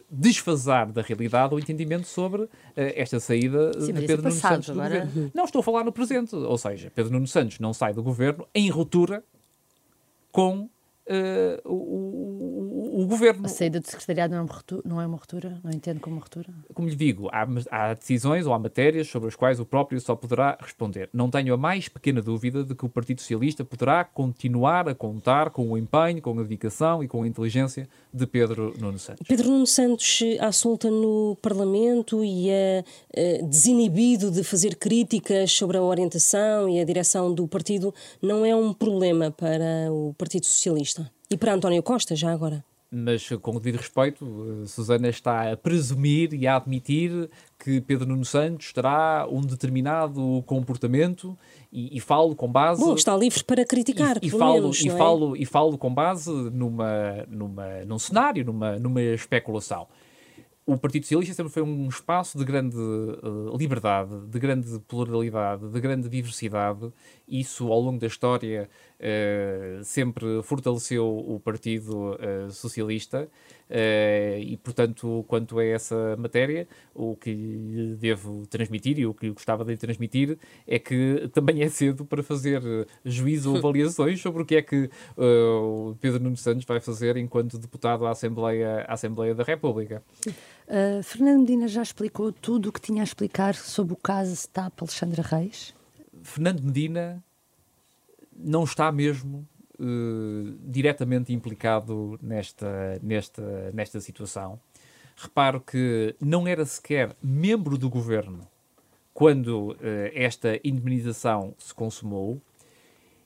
desfasar 0.09 0.89
da 0.89 1.01
realidade 1.01 1.53
o 1.53 1.59
entendimento 1.59 2.07
sobre 2.07 2.43
uh, 2.43 2.49
esta 2.75 3.19
saída 3.19 3.73
Sim, 3.73 3.91
de 3.91 4.07
Pedro 4.07 4.25
é 4.25 4.29
Nuno 4.29 4.31
Santos 4.31 4.69
agora... 4.69 5.01
do 5.01 5.05
governo. 5.07 5.31
Não 5.35 5.43
estou 5.43 5.59
a 5.59 5.63
falar 5.63 5.83
no 5.83 5.91
presente, 5.91 6.33
ou 6.33 6.57
seja, 6.57 6.89
Pedro 6.95 7.11
Nuno 7.11 7.27
Santos 7.27 7.59
não 7.59 7.73
sai 7.73 7.93
do 7.93 8.01
governo 8.01 8.47
em 8.55 8.69
ruptura 8.69 9.21
com 10.31 10.69
o, 11.65 12.56
governo. 13.07 13.45
A 13.45 13.49
saída 13.49 13.79
do 13.79 13.87
secretariado 13.87 14.33
não 14.33 14.39
é, 14.39 14.43
uma 14.43 14.53
ruptura, 14.53 14.81
não 14.85 15.01
é 15.01 15.07
uma 15.07 15.17
ruptura? 15.17 15.59
Não 15.63 15.71
entendo 15.71 15.99
como 15.99 16.15
uma 16.15 16.21
ruptura? 16.21 16.49
Como 16.73 16.87
lhe 16.87 16.95
digo, 16.95 17.29
há, 17.31 17.47
há, 17.71 17.93
decisões 17.93 18.45
ou 18.45 18.53
há 18.53 18.59
matérias 18.59 19.07
sobre 19.07 19.27
as 19.27 19.35
quais 19.35 19.59
o 19.59 19.65
próprio 19.65 19.99
só 19.99 20.15
poderá 20.15 20.57
responder. 20.59 21.09
Não 21.13 21.29
tenho 21.29 21.53
a 21.53 21.57
mais 21.57 21.87
pequena 21.87 22.21
dúvida 22.21 22.63
de 22.63 22.75
que 22.75 22.85
o 22.85 22.89
Partido 22.89 23.21
Socialista 23.21 23.63
poderá 23.63 24.03
continuar 24.03 24.87
a 24.87 24.95
contar 24.95 25.49
com 25.49 25.71
o 25.71 25.77
empenho, 25.77 26.21
com 26.21 26.37
a 26.37 26.43
dedicação 26.43 27.03
e 27.03 27.07
com 27.07 27.23
a 27.23 27.27
inteligência 27.27 27.87
de 28.13 28.27
Pedro 28.27 28.73
Nuno 28.79 28.99
Santos. 28.99 29.25
Pedro 29.27 29.49
Nuno 29.49 29.67
Santos, 29.67 30.19
à 30.39 30.51
solta 30.51 30.89
no 30.89 31.37
Parlamento 31.41 32.23
e 32.23 32.49
a, 32.51 32.83
a 33.15 33.45
desinibido 33.45 34.31
de 34.31 34.43
fazer 34.43 34.75
críticas 34.75 35.51
sobre 35.51 35.77
a 35.77 35.81
orientação 35.81 36.69
e 36.69 36.79
a 36.79 36.85
direção 36.85 37.33
do 37.33 37.47
partido, 37.47 37.93
não 38.21 38.45
é 38.45 38.55
um 38.55 38.73
problema 38.73 39.31
para 39.31 39.91
o 39.91 40.13
Partido 40.17 40.45
Socialista? 40.45 41.11
E 41.29 41.37
para 41.37 41.53
António 41.53 41.83
Costa, 41.83 42.15
já 42.15 42.31
agora? 42.31 42.63
Mas, 42.89 43.27
com 43.41 43.51
o 43.51 43.59
devido 43.59 43.81
respeito, 43.81 44.25
eh, 44.63 44.65
Susana 44.65 45.09
está 45.09 45.51
a 45.51 45.57
presumir 45.57 46.33
e 46.33 46.47
a 46.47 46.55
admitir 46.55 47.29
que 47.59 47.81
Pedro 47.81 48.07
Nuno 48.07 48.23
Santos 48.23 48.71
terá 48.71 49.27
um 49.29 49.41
determinado 49.41 50.41
comportamento 50.45 51.37
e, 51.69 51.97
e 51.97 51.99
falo 51.99 52.33
com 52.33 52.49
base. 52.49 52.81
Bom, 52.81 52.95
está 52.95 53.15
livre 53.17 53.43
para 53.43 53.65
criticar, 53.65 54.17
e, 54.21 54.27
e 54.27 54.29
falo, 54.29 54.53
menos, 54.53 54.79
e, 54.79 54.87
é? 54.87 54.97
falo, 54.97 55.35
e 55.35 55.45
falo 55.45 55.77
com 55.77 55.93
base 55.93 56.31
numa, 56.31 57.25
numa, 57.27 57.85
num 57.85 57.99
cenário, 57.99 58.45
numa, 58.45 58.79
numa 58.79 59.01
especulação 59.01 59.85
o 60.67 60.77
Partido 60.77 61.03
Socialista 61.03 61.33
sempre 61.33 61.51
foi 61.53 61.63
um 61.63 61.87
espaço 61.87 62.37
de 62.37 62.43
grande 62.43 62.75
uh, 62.75 63.55
liberdade, 63.57 64.27
de 64.27 64.37
grande 64.37 64.77
pluralidade, 64.79 65.65
de 65.69 65.79
grande 65.79 66.09
diversidade. 66.09 66.91
Isso, 67.25 67.71
ao 67.71 67.79
longo 67.79 67.97
da 67.97 68.07
história, 68.07 68.69
uh, 68.99 69.83
sempre 69.83 70.41
fortaleceu 70.43 71.05
o 71.07 71.39
Partido 71.39 72.15
uh, 72.15 72.51
Socialista. 72.51 73.27
e, 74.39 74.57
portanto, 74.63 75.25
quanto 75.27 75.59
a 75.59 75.65
essa 75.65 76.15
matéria, 76.17 76.67
o 76.95 77.17
que 77.17 77.33
lhe 77.33 77.95
devo 77.95 78.47
transmitir 78.47 78.97
e 78.97 79.05
o 79.05 79.13
que 79.13 79.29
gostava 79.29 79.65
de 79.65 79.71
lhe 79.71 79.77
transmitir 79.77 80.37
é 80.65 80.79
que 80.79 81.29
também 81.33 81.61
é 81.61 81.69
cedo 81.69 82.05
para 82.05 82.23
fazer 82.23 82.61
juízo 83.03 83.51
ou 83.51 83.57
avaliações 83.59 84.21
sobre 84.21 84.43
o 84.43 84.45
que 84.45 84.55
é 84.55 84.61
que 84.61 84.89
o 85.17 85.95
Pedro 85.99 86.23
Nuno 86.23 86.37
Santos 86.37 86.63
vai 86.65 86.79
fazer 86.79 87.17
enquanto 87.17 87.57
deputado 87.57 88.05
à 88.05 88.11
Assembleia, 88.11 88.85
à 88.87 88.93
Assembleia 88.93 89.35
da 89.35 89.43
República. 89.43 90.01
Uh, 90.67 91.01
Fernando 91.03 91.39
Medina 91.39 91.67
já 91.67 91.81
explicou 91.81 92.31
tudo 92.31 92.69
o 92.69 92.71
que 92.73 92.81
tinha 92.81 93.01
a 93.01 93.03
explicar 93.03 93.55
sobre 93.55 93.93
o 93.93 93.97
caso 93.97 94.35
STAP 94.35 94.81
Alexandra 94.81 95.21
Reis? 95.21 95.73
Fernando 96.23 96.61
Medina 96.61 97.23
não 98.37 98.63
está 98.63 98.91
mesmo 98.91 99.47
uh, 99.79 100.57
diretamente 100.65 101.33
implicado 101.33 102.19
nesta, 102.21 102.99
nesta, 103.01 103.71
nesta 103.73 103.99
situação. 103.99 104.59
Reparo 105.15 105.59
que 105.59 106.15
não 106.21 106.47
era 106.47 106.65
sequer 106.65 107.15
membro 107.21 107.77
do 107.77 107.89
governo 107.89 108.47
quando 109.13 109.71
uh, 109.71 109.77
esta 110.13 110.59
indemnização 110.63 111.55
se 111.57 111.73
consumou. 111.73 112.39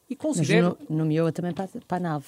E 0.09 0.15
considero... 0.15 0.77
Mas 0.79 0.89
nomeou-a 0.89 1.31
também 1.31 1.53
para, 1.53 1.67
para 1.87 1.97
a 1.97 1.99
nave. 1.99 2.27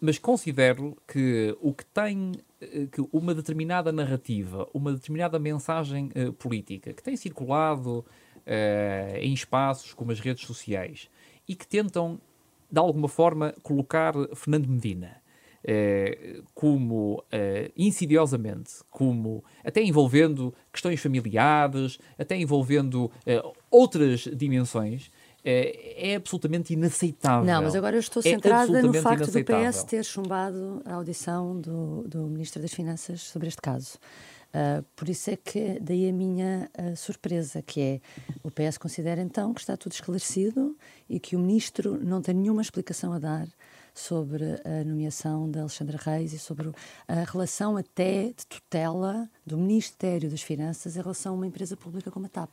Mas 0.00 0.18
considero 0.18 0.96
que 1.06 1.56
o 1.60 1.74
que 1.74 1.84
tem 1.84 2.32
eh, 2.60 2.86
que 2.90 3.06
uma 3.12 3.34
determinada 3.34 3.92
narrativa, 3.92 4.68
uma 4.74 4.92
determinada 4.92 5.38
mensagem 5.38 6.10
uh, 6.14 6.32
política 6.32 6.92
que 6.92 7.02
tem 7.02 7.16
circulado 7.16 7.98
uh, 7.98 9.16
em 9.16 9.32
espaços 9.32 9.94
como 9.94 10.10
as 10.10 10.18
redes 10.18 10.44
sociais 10.46 11.08
e 11.48 11.54
que 11.54 11.66
tentam, 11.66 12.20
de 12.70 12.78
alguma 12.78 13.08
forma, 13.08 13.54
colocar 13.62 14.14
Fernando 14.34 14.68
Medina 14.68 15.16
uh, 15.64 16.42
como 16.54 17.24
insidiosamente, 17.76 18.72
como 18.90 19.42
até 19.64 19.82
envolvendo 19.82 20.54
questões 20.72 21.00
familiares, 21.00 21.98
até 22.18 22.36
envolvendo 22.36 23.10
outras 23.70 24.20
dimensões, 24.20 25.10
é, 25.44 26.10
é, 26.10 26.16
absolutamente 26.16 26.74
inaceitável. 26.74 27.46
Não, 27.46 27.62
mas 27.62 27.74
agora 27.74 27.96
eu 27.96 28.00
estou 28.00 28.20
é 28.20 28.30
centrada 28.30 28.78
é 28.78 28.82
no 28.82 28.92
facto 28.94 29.30
do 29.30 29.44
PS 29.44 29.84
ter 29.84 30.04
chumbado 30.04 30.82
a 30.84 30.94
audição 30.94 31.58
do, 31.60 32.02
do 32.06 32.18
Ministro 32.26 32.60
das 32.60 32.74
Finanças 32.74 33.22
sobre 33.22 33.48
este 33.48 33.62
caso. 33.62 33.98
Uh, 34.48 34.82
por 34.96 35.08
isso 35.08 35.30
é 35.30 35.36
que 35.36 35.78
daí 35.80 36.08
a 36.08 36.12
minha 36.12 36.70
uh, 36.78 36.96
surpresa, 36.96 37.60
que 37.62 37.80
é 37.80 38.00
o 38.42 38.50
PS 38.50 38.78
considera 38.78 39.20
então 39.20 39.52
que 39.52 39.60
está 39.60 39.76
tudo 39.76 39.92
esclarecido 39.92 40.76
e 41.08 41.20
que 41.20 41.36
o 41.36 41.38
Ministro 41.38 42.02
não 42.02 42.22
tem 42.22 42.34
nenhuma 42.34 42.62
explicação 42.62 43.12
a 43.12 43.18
dar 43.18 43.46
sobre 43.94 44.44
a 44.64 44.84
nomeação 44.84 45.50
da 45.50 45.60
Alexandra 45.60 45.98
Reis 46.00 46.32
e 46.32 46.38
sobre 46.38 46.70
a 47.06 47.24
relação 47.24 47.76
até 47.76 48.28
de 48.28 48.46
tutela 48.46 49.28
do 49.44 49.58
Ministério 49.58 50.30
das 50.30 50.40
Finanças 50.40 50.96
em 50.96 51.00
relação 51.00 51.34
a 51.34 51.36
uma 51.36 51.46
empresa 51.46 51.76
pública 51.76 52.10
como 52.10 52.26
a 52.26 52.28
TAP 52.28 52.50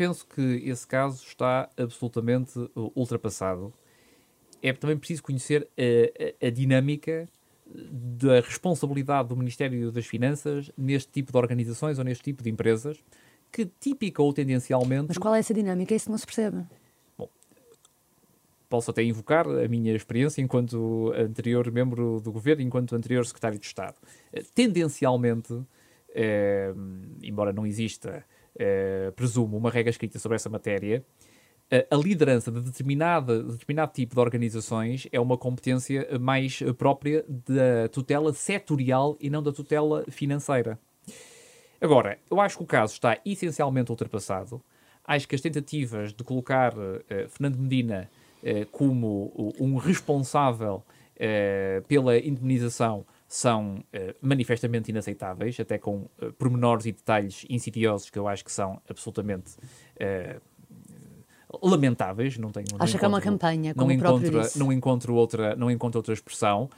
penso 0.00 0.26
que 0.26 0.62
esse 0.64 0.86
caso 0.86 1.22
está 1.22 1.68
absolutamente 1.76 2.58
uh, 2.58 2.90
ultrapassado. 2.96 3.70
É 4.62 4.72
também 4.72 4.96
preciso 4.96 5.22
conhecer 5.22 5.68
a, 5.76 6.46
a, 6.46 6.46
a 6.46 6.50
dinâmica 6.50 7.28
da 7.72 8.40
responsabilidade 8.40 9.28
do 9.28 9.36
Ministério 9.36 9.92
das 9.92 10.06
Finanças 10.06 10.70
neste 10.76 11.10
tipo 11.10 11.32
de 11.32 11.38
organizações 11.38 11.98
ou 11.98 12.04
neste 12.04 12.24
tipo 12.24 12.42
de 12.42 12.50
empresas, 12.50 12.98
que 13.52 13.66
típica 13.78 14.22
ou 14.22 14.32
tendencialmente. 14.32 15.06
Mas 15.08 15.18
qual 15.18 15.34
é 15.34 15.38
essa 15.38 15.54
dinâmica? 15.54 15.94
Isso 15.94 16.10
não 16.10 16.18
se 16.18 16.26
percebe. 16.26 16.64
Bom, 17.16 17.28
posso 18.68 18.90
até 18.90 19.02
invocar 19.02 19.46
a 19.46 19.68
minha 19.68 19.94
experiência 19.94 20.40
enquanto 20.42 21.12
anterior 21.16 21.70
membro 21.70 22.20
do 22.20 22.32
governo, 22.32 22.62
enquanto 22.62 22.94
anterior 22.94 23.24
secretário 23.24 23.58
de 23.58 23.66
Estado. 23.66 23.96
Eh, 24.32 24.42
tendencialmente, 24.54 25.60
eh, 26.14 26.72
embora 27.22 27.52
não 27.52 27.66
exista 27.66 28.24
uh, 28.54 29.12
presumo, 29.12 29.56
uma 29.56 29.70
regra 29.70 29.90
escrita 29.90 30.18
sobre 30.18 30.36
essa 30.36 30.48
matéria, 30.48 31.04
a 31.90 31.96
liderança 31.96 32.50
de 32.50 32.60
determinada, 32.60 33.42
determinado 33.42 33.92
tipo 33.92 34.14
de 34.14 34.20
organizações 34.20 35.06
é 35.12 35.20
uma 35.20 35.38
competência 35.38 36.18
mais 36.18 36.60
própria 36.76 37.24
da 37.28 37.88
tutela 37.88 38.32
setorial 38.32 39.16
e 39.20 39.30
não 39.30 39.42
da 39.42 39.52
tutela 39.52 40.04
financeira. 40.08 40.78
Agora, 41.80 42.18
eu 42.30 42.40
acho 42.40 42.58
que 42.58 42.64
o 42.64 42.66
caso 42.66 42.94
está 42.94 43.18
essencialmente 43.24 43.90
ultrapassado. 43.90 44.60
Acho 45.04 45.28
que 45.28 45.34
as 45.34 45.40
tentativas 45.40 46.12
de 46.12 46.24
colocar 46.24 46.74
uh, 46.76 47.28
Fernando 47.28 47.56
Medina 47.56 48.10
como 48.72 49.54
um 49.60 49.76
responsável 49.76 50.82
pela 51.86 52.18
indemnização 52.18 53.04
são 53.30 53.76
uh, 53.76 54.14
manifestamente 54.20 54.90
inaceitáveis, 54.90 55.60
até 55.60 55.78
com 55.78 56.08
uh, 56.20 56.32
pormenores 56.36 56.84
e 56.84 56.90
detalhes 56.90 57.46
insidiosos 57.48 58.10
que 58.10 58.18
eu 58.18 58.26
acho 58.26 58.44
que 58.44 58.50
são 58.50 58.82
absolutamente 58.88 59.52
uh, 59.56 60.40
lamentáveis. 61.62 62.38
Não 62.38 62.50
tenho, 62.50 62.66
Acha 62.78 62.98
que 62.98 63.04
é 63.04 63.08
uma 63.08 63.20
campanha, 63.20 63.74
como 63.74 63.88
não 63.88 63.94
encontro, 63.94 64.40
não 64.56 64.72
encontro 64.72 65.14
outra, 65.14 65.56
não 65.56 65.70
encontro 65.70 65.98
outra 65.98 66.14
expressão. 66.14 66.68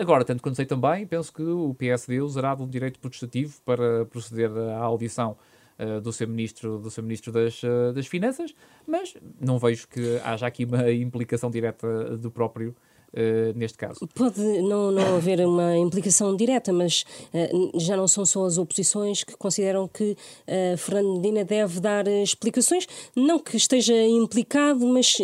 Agora, 0.00 0.24
tanto 0.24 0.42
quanto 0.42 0.56
sei 0.56 0.66
também, 0.66 1.06
penso 1.06 1.32
que 1.32 1.42
o 1.42 1.72
PSD 1.74 2.20
usará 2.20 2.54
de 2.54 2.62
um 2.62 2.68
direito 2.68 2.98
protestativo 2.98 3.60
para 3.64 4.04
proceder 4.06 4.50
à 4.50 4.78
audição 4.78 5.36
uh, 5.78 6.00
do 6.00 6.12
seu 6.12 6.26
ministro, 6.26 6.78
do 6.78 6.90
seu 6.90 7.02
ministro 7.02 7.30
das, 7.30 7.62
uh, 7.62 7.92
das 7.94 8.08
Finanças, 8.08 8.54
mas 8.84 9.16
não 9.40 9.56
vejo 9.56 9.86
que 9.86 10.20
haja 10.24 10.48
aqui 10.48 10.64
uma 10.64 10.90
implicação 10.90 11.48
direta 11.48 12.16
do 12.16 12.28
próprio 12.28 12.74
Uh, 13.10 13.56
neste 13.56 13.78
caso. 13.78 14.06
Pode 14.14 14.38
não, 14.60 14.90
não 14.90 15.16
haver 15.16 15.40
uma 15.40 15.74
implicação 15.78 16.36
direta, 16.36 16.74
mas 16.74 17.06
uh, 17.32 17.80
já 17.80 17.96
não 17.96 18.06
são 18.06 18.26
só 18.26 18.44
as 18.44 18.58
oposições 18.58 19.24
que 19.24 19.34
consideram 19.34 19.88
que 19.88 20.10
uh, 20.12 20.76
Fernando 20.76 21.14
Medina 21.14 21.42
deve 21.42 21.80
dar 21.80 22.06
explicações, 22.06 22.86
não 23.16 23.38
que 23.38 23.56
esteja 23.56 23.94
implicado, 23.94 24.86
mas 24.86 25.16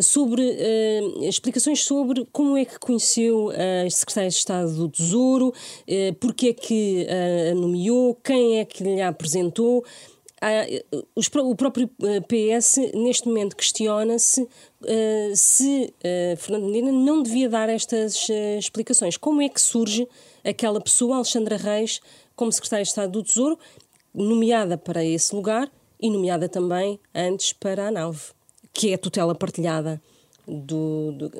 sobre 0.00 0.42
explicações 1.22 1.84
sobre 1.84 2.24
como 2.32 2.56
é 2.56 2.64
que 2.64 2.78
conheceu 2.78 3.50
a 3.50 3.90
Secretária 3.90 4.30
de 4.30 4.36
Estado 4.36 4.72
do 4.74 4.88
Tesouro, 4.88 5.52
porque 6.20 6.48
é 6.48 6.52
que 6.52 7.06
a 7.50 7.54
nomeou, 7.54 8.14
quem 8.14 8.60
é 8.60 8.64
que 8.64 8.84
lhe 8.84 9.02
apresentou. 9.02 9.84
O 11.44 11.56
próprio 11.56 11.88
PS, 11.88 12.76
neste 12.94 13.26
momento, 13.26 13.56
questiona-se 13.56 14.42
uh, 14.42 14.48
se 15.34 15.92
Fernando 16.38 16.66
Medina 16.66 16.92
não 16.92 17.22
devia 17.22 17.48
dar 17.48 17.68
estas 17.68 18.28
explicações. 18.58 19.16
Como 19.16 19.42
é 19.42 19.48
que 19.48 19.60
surge 19.60 20.06
aquela 20.44 20.80
pessoa, 20.80 21.16
Alexandra 21.16 21.56
Reis, 21.56 22.00
como 22.36 22.52
secretária 22.52 22.84
de 22.84 22.88
Estado 22.88 23.10
do 23.10 23.22
Tesouro, 23.22 23.58
nomeada 24.14 24.78
para 24.78 25.04
esse 25.04 25.34
lugar 25.34 25.70
e 26.00 26.10
nomeada 26.10 26.48
também 26.48 26.98
antes 27.14 27.52
para 27.52 27.88
a 27.88 27.90
nave, 27.90 28.20
que 28.72 28.90
é 28.90 28.94
a 28.94 28.98
tutela 28.98 29.34
partilhada, 29.34 30.00
do, 30.46 31.12
do 31.12 31.30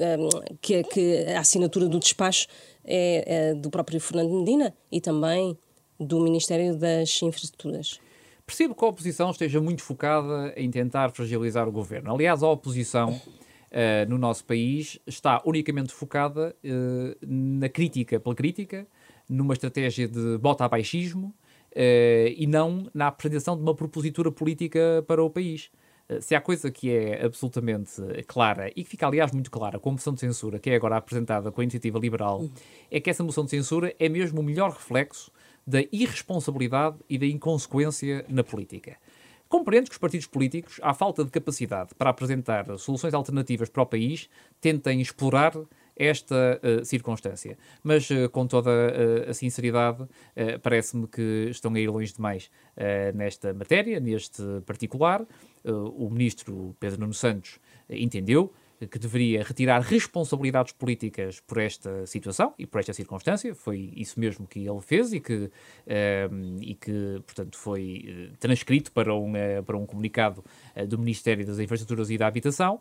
que, 0.61 0.75
é, 0.75 0.83
que 0.83 1.25
a 1.35 1.41
assinatura 1.41 1.89
do 1.89 1.99
despacho 1.99 2.47
é, 2.85 3.51
é 3.51 3.55
do 3.55 3.71
próprio 3.71 3.99
Fernando 4.01 4.33
Medina 4.33 4.75
e 4.93 5.01
também 5.01 5.57
do 5.99 6.21
Ministério 6.21 6.77
das 6.77 7.23
Infraestruturas. 7.23 7.99
Percebo 8.49 8.75
que 8.75 8.83
a 8.83 8.89
oposição 8.89 9.31
esteja 9.31 9.61
muito 9.61 9.83
focada 9.83 10.55
em 10.57 10.71
tentar 10.71 11.11
fragilizar 11.11 11.69
o 11.69 11.71
governo. 11.71 12.15
Aliás, 12.15 12.43
a 12.43 12.49
oposição 12.49 13.11
uh, 13.13 14.09
no 14.09 14.17
nosso 14.17 14.43
país 14.47 14.99
está 15.07 15.43
unicamente 15.45 15.93
focada 15.93 16.57
uh, 16.65 17.17
na 17.21 17.69
crítica 17.69 18.19
pela 18.19 18.35
crítica, 18.35 18.87
numa 19.29 19.53
estratégia 19.53 20.09
de 20.09 20.39
bota 20.39 20.65
a 20.65 20.69
baixismo 20.69 21.27
uh, 21.27 22.33
e 22.35 22.47
não 22.47 22.91
na 22.95 23.09
apresentação 23.09 23.55
de 23.55 23.61
uma 23.61 23.75
propositura 23.75 24.33
política 24.33 25.05
para 25.07 25.23
o 25.23 25.29
país. 25.29 25.71
Se 26.23 26.35
há 26.35 26.41
coisa 26.41 26.71
que 26.71 26.91
é 26.91 27.23
absolutamente 27.23 28.01
clara 28.27 28.71
e 28.75 28.83
que 28.83 28.89
fica, 28.89 29.07
aliás, 29.07 29.31
muito 29.31 29.51
clara 29.51 29.79
com 29.79 29.91
a 29.91 29.93
moção 29.93 30.15
de 30.15 30.21
censura 30.21 30.59
que 30.59 30.71
é 30.71 30.75
agora 30.75 30.97
apresentada 30.97 31.53
com 31.53 31.61
a 31.61 31.65
iniciativa 31.65 31.99
liberal, 31.99 32.49
é 32.91 32.99
que 32.99 33.11
essa 33.11 33.23
moção 33.23 33.45
de 33.45 33.51
censura 33.51 33.95
é 33.99 34.09
mesmo 34.09 34.41
o 34.41 34.43
melhor 34.43 34.71
reflexo 34.71 35.31
da 35.69 35.85
irresponsabilidade 35.93 36.97
e 37.11 37.19
da 37.19 37.27
inconsequência 37.27 38.25
na 38.27 38.43
política. 38.43 38.97
Compreendo 39.51 39.87
que 39.87 39.93
os 39.93 39.99
partidos 39.99 40.27
políticos, 40.27 40.81
à 40.83 40.95
falta 40.95 41.23
de 41.25 41.31
capacidade 41.31 41.95
para 41.95 42.09
apresentar 42.09 42.67
soluções 42.79 43.13
alternativas 43.13 43.69
para 43.69 43.83
o 43.83 43.87
país, 43.87 44.31
tentem 44.63 45.01
explorar 45.01 45.53
esta 45.95 46.61
uh, 46.63 46.85
circunstância. 46.85 47.59
Mas, 47.83 48.09
uh, 48.09 48.31
com 48.31 48.47
toda 48.47 48.71
uh, 48.71 49.31
a 49.31 49.35
sinceridade, 49.35 50.07
parece-me 50.63 51.07
que 51.07 51.49
estão 51.51 51.75
a 51.75 51.81
ir 51.81 51.89
longe 51.89 52.15
demais 52.15 52.51
nesta 53.15 53.53
matéria, 53.53 53.99
neste 53.99 54.43
particular. 54.65 55.27
o 55.65 56.09
ministro 56.09 56.77
Pedro 56.79 57.01
Nuno 57.01 57.15
Santos 57.15 57.59
entendeu 57.91 58.53
que 58.87 58.99
deveria 58.99 59.43
retirar 59.43 59.81
responsabilidades 59.81 60.73
políticas 60.73 61.41
por 61.41 61.59
esta 61.59 62.07
situação 62.07 62.55
e 62.59 62.67
por 62.67 62.79
esta 62.79 62.93
circunstância. 62.93 63.55
Foi 63.55 63.93
isso 63.97 64.21
mesmo 64.21 64.47
que 64.47 64.61
ele 64.61 64.81
fez 64.81 65.13
e 65.13 65.21
que, 65.21 65.51
ehm, 65.87 66.59
e 66.61 66.75
que 66.75 67.21
portanto, 67.27 67.59
foi 67.59 68.05
eh, 68.07 68.37
transcrito 68.39 68.93
para 68.93 69.15
um, 69.15 69.33
para 69.67 69.77
um 69.77 69.87
comunicado 69.87 70.45
uh, 70.77 70.87
do 70.87 70.99
Ministério 70.99 71.45
das 71.45 71.59
Infraestruturas 71.59 72.11
e 72.11 72.19
da 72.19 72.27
Habitação. 72.27 72.81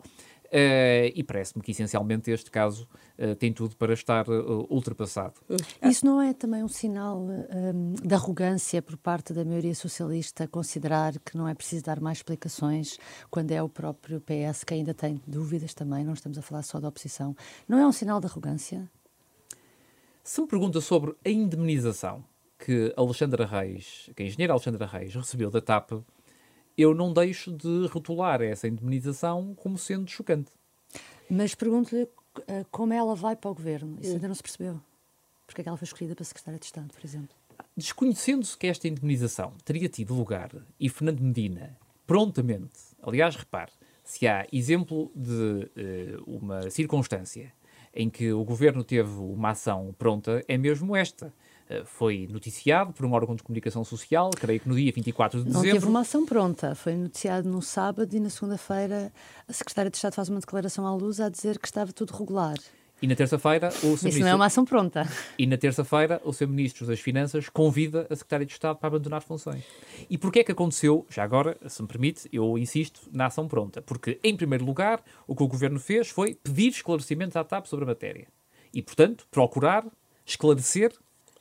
Uh, 0.50 1.12
e 1.14 1.22
parece-me 1.22 1.62
que 1.62 1.72
essencialmente 1.72 2.30
este 2.30 2.50
caso 2.50 2.88
uh, 3.18 3.34
tem 3.36 3.52
tudo 3.52 3.76
para 3.76 3.92
estar 3.92 4.26
uh, 4.30 4.66
ultrapassado. 4.70 5.34
Isso 5.82 6.06
não 6.06 6.22
é 6.22 6.32
também 6.32 6.64
um 6.64 6.68
sinal 6.68 7.18
um, 7.20 7.92
de 7.92 8.14
arrogância 8.14 8.80
por 8.80 8.96
parte 8.96 9.34
da 9.34 9.44
maioria 9.44 9.74
socialista 9.74 10.48
considerar 10.48 11.18
que 11.18 11.36
não 11.36 11.46
é 11.46 11.52
preciso 11.52 11.84
dar 11.84 12.00
mais 12.00 12.18
explicações 12.18 12.98
quando 13.30 13.52
é 13.52 13.62
o 13.62 13.68
próprio 13.68 14.22
PS 14.22 14.64
que 14.64 14.72
ainda 14.72 14.94
tem 14.94 15.20
dúvidas 15.26 15.74
também, 15.74 16.02
não 16.02 16.14
estamos 16.14 16.38
a 16.38 16.42
falar 16.42 16.62
só 16.62 16.80
da 16.80 16.88
oposição. 16.88 17.36
Não 17.68 17.78
é 17.78 17.86
um 17.86 17.92
sinal 17.92 18.18
de 18.18 18.26
arrogância? 18.26 18.90
Se 20.24 20.40
me 20.40 20.46
pergunta 20.46 20.80
sobre 20.80 21.14
a 21.26 21.28
indemnização 21.28 22.24
que 22.58 22.92
Alexandra 22.96 23.44
Reis, 23.44 24.08
que 24.16 24.22
a 24.22 24.26
engenheira 24.26 24.54
Alexandra 24.54 24.86
Reis 24.86 25.14
recebeu 25.14 25.50
da 25.50 25.60
TAP, 25.60 25.92
eu 26.78 26.94
não 26.94 27.12
deixo 27.12 27.50
de 27.50 27.88
rotular 27.88 28.40
essa 28.40 28.68
indemnização 28.68 29.52
como 29.56 29.76
sendo 29.76 30.08
chocante. 30.08 30.52
Mas 31.28 31.52
pergunto-lhe 31.54 32.04
uh, 32.04 32.66
como 32.70 32.92
ela 32.92 33.16
vai 33.16 33.34
para 33.34 33.50
o 33.50 33.54
governo. 33.54 33.98
Isso 34.00 34.12
ainda 34.12 34.28
não 34.28 34.34
se 34.34 34.42
percebeu. 34.42 34.80
Porque 35.44 35.60
é 35.60 35.64
que 35.64 35.68
ela 35.68 35.76
foi 35.76 35.86
escolhida 35.86 36.14
para 36.14 36.24
secretária 36.24 36.60
de 36.60 36.66
Estado, 36.66 36.94
por 36.94 37.04
exemplo? 37.04 37.36
Desconhecendo-se 37.76 38.56
que 38.56 38.68
esta 38.68 38.86
indemnização 38.86 39.52
teria 39.64 39.88
tido 39.88 40.14
lugar 40.14 40.50
e 40.78 40.88
Fernando 40.88 41.20
Medina 41.20 41.76
prontamente, 42.06 42.78
aliás, 43.02 43.34
repare, 43.34 43.72
se 44.04 44.26
há 44.26 44.46
exemplo 44.52 45.10
de 45.14 45.32
uh, 45.34 46.24
uma 46.26 46.70
circunstância 46.70 47.52
em 47.92 48.08
que 48.08 48.32
o 48.32 48.44
governo 48.44 48.84
teve 48.84 49.10
uma 49.10 49.50
ação 49.50 49.94
pronta, 49.98 50.42
é 50.46 50.56
mesmo 50.56 50.94
esta. 50.94 51.34
Eh, 51.68 51.82
foi 51.84 52.26
noticiado 52.30 52.92
por 52.92 53.04
um 53.04 53.12
órgão 53.12 53.36
de 53.36 53.42
comunicação 53.42 53.84
social, 53.84 54.30
creio 54.30 54.60
que 54.60 54.68
no 54.68 54.74
dia 54.74 54.90
24 54.90 55.40
de 55.40 55.44
dezembro. 55.44 55.66
Não 55.66 55.74
teve 55.74 55.86
uma 55.86 56.00
ação 56.00 56.24
pronta, 56.24 56.74
foi 56.74 56.94
noticiado 56.94 57.48
no 57.48 57.60
sábado 57.60 58.14
e 58.14 58.20
na 58.20 58.30
segunda-feira 58.30 59.12
a 59.46 59.52
Secretária 59.52 59.90
de 59.90 59.96
Estado 59.96 60.14
faz 60.14 60.28
uma 60.30 60.40
declaração 60.40 60.86
à 60.86 60.94
luz 60.94 61.20
a 61.20 61.28
dizer 61.28 61.58
que 61.58 61.66
estava 61.66 61.92
tudo 61.92 62.14
regular. 62.14 62.56
E 63.00 63.06
na 63.06 63.14
terça-feira 63.14 63.68
o 63.68 63.94
Isso 63.94 64.04
ministro... 64.04 64.20
não 64.20 64.28
é 64.28 64.34
uma 64.34 64.46
ação 64.46 64.64
pronta. 64.64 65.06
E 65.38 65.46
na 65.46 65.56
terça-feira 65.56 66.20
o 66.24 66.32
seu 66.32 66.48
Ministro 66.48 66.86
das 66.86 66.98
Finanças 66.98 67.48
convida 67.48 68.06
a 68.10 68.16
Secretária 68.16 68.46
de 68.46 68.52
Estado 68.52 68.76
para 68.76 68.88
abandonar 68.88 69.22
funções. 69.22 69.62
E 70.08 70.16
porquê 70.18 70.40
é 70.40 70.44
que 70.44 70.52
aconteceu, 70.52 71.06
já 71.08 71.22
agora, 71.22 71.56
se 71.68 71.80
me 71.82 71.86
permite, 71.86 72.28
eu 72.32 72.58
insisto 72.58 73.02
na 73.12 73.26
ação 73.26 73.46
pronta? 73.46 73.80
Porque, 73.82 74.18
em 74.24 74.36
primeiro 74.36 74.64
lugar, 74.64 75.00
o 75.28 75.36
que 75.36 75.42
o 75.42 75.46
Governo 75.46 75.78
fez 75.78 76.08
foi 76.08 76.34
pedir 76.34 76.68
esclarecimentos 76.70 77.36
à 77.36 77.44
TAP 77.44 77.66
sobre 77.66 77.84
a 77.84 77.88
matéria. 77.88 78.26
E, 78.74 78.82
portanto, 78.82 79.28
procurar 79.30 79.86
esclarecer 80.26 80.92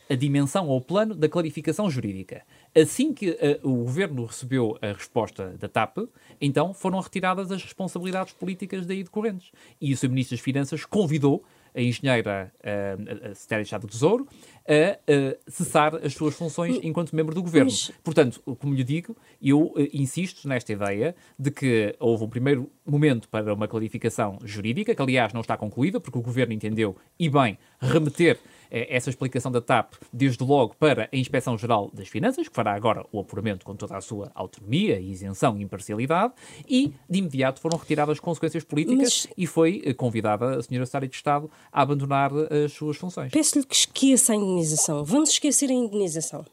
a 0.10 0.16
dimensão 0.16 0.68
ou 0.68 0.78
o 0.78 0.82
plano 0.82 1.16
da 1.16 1.28
clarificação 1.28 1.90
jurídica. 1.90 2.44
Assim 2.76 3.14
que 3.14 3.32
uh, 3.32 3.38
o 3.64 3.84
governo 3.84 4.26
recebeu 4.26 4.78
a 4.82 4.88
resposta 4.88 5.56
da 5.60 5.68
TAP, 5.68 5.98
então 6.40 6.74
foram 6.74 7.00
retiradas 7.00 7.52
as 7.52 7.64
responsabilidades 7.64 8.34
políticas 8.34 8.86
daí 8.86 9.04
decorrentes. 9.04 9.52
E 9.82 9.94
o 9.94 9.98
Sr. 9.98 10.10
Ministro 10.10 10.38
das 10.38 10.44
Finanças 10.44 10.86
convidou 10.86 11.44
a 11.76 11.82
engenheira, 11.82 12.52
uh, 12.60 13.30
a 13.32 13.36
Secretária 13.36 13.64
de 13.64 13.68
Estado 13.68 13.82
do 13.82 13.88
Tesouro, 13.88 14.28
a 14.68 14.98
uh, 15.12 15.38
cessar 15.48 15.96
as 15.96 16.14
suas 16.14 16.36
funções 16.36 16.80
enquanto 16.82 17.16
membro 17.16 17.36
do 17.36 17.42
governo. 17.44 17.72
Portanto, 18.04 18.42
como 18.60 18.74
lhe 18.74 18.84
digo, 18.84 19.16
eu 19.42 19.74
insisto 19.94 20.48
nesta 20.48 20.74
ideia 20.74 21.16
de 21.38 21.52
que 21.52 21.96
houve 22.00 22.24
um 22.24 22.30
primeiro 22.30 22.72
momento 22.86 23.30
para 23.30 23.54
uma 23.54 23.68
clarificação 23.68 24.40
jurídica, 24.44 24.96
que 24.96 25.02
aliás 25.02 25.34
não 25.34 25.42
está 25.42 25.56
concluída, 25.56 26.00
porque 26.00 26.18
o 26.18 26.22
governo 26.22 26.54
entendeu, 26.54 26.96
e 27.20 27.30
bem, 27.30 27.58
remeter 27.80 28.40
essa 28.70 29.10
explicação 29.10 29.52
da 29.52 29.62
TAP, 29.62 29.94
desde 30.12 30.44
logo 30.44 30.76
para 30.76 31.10
a 31.12 31.18
Inspeção 31.18 31.58
Geral 31.58 31.90
das 31.94 32.08
Finanças, 32.08 32.48
que 32.48 32.56
fará 32.56 32.74
agora 32.74 33.06
o 33.12 33.20
apuramento 33.20 33.66
com 33.66 33.76
toda 33.76 33.98
a 33.98 34.02
sua 34.02 34.32
autonomia, 34.34 35.00
isenção 35.00 35.58
e 35.58 35.64
imparcialidade, 35.64 36.34
e 36.68 36.94
de 37.10 37.20
imediato 37.20 37.62
foram 37.62 37.78
retiradas 37.78 38.14
as 38.14 38.20
consequências 38.20 38.64
políticas 38.64 39.28
Mas... 39.28 39.34
e 39.38 39.48
foi 39.48 39.82
eh, 39.86 39.94
convidada 39.94 40.58
a 40.58 40.62
senhora 40.62 40.86
Secretária 40.86 41.08
de 41.08 41.16
Estado 41.16 41.52
a 41.72 41.82
abandonar 41.82 42.32
eh, 42.52 42.66
as 42.66 42.74
suas 42.74 42.98
funções. 42.98 43.32
Peço-lhe 43.32 43.66
que 43.66 43.76
esqueça 43.76 44.34
a 44.34 44.36
indenização. 44.36 45.04
Vamos 45.04 45.30
esquecer 45.30 45.70
a 45.70 45.74
indenização. 45.74 46.46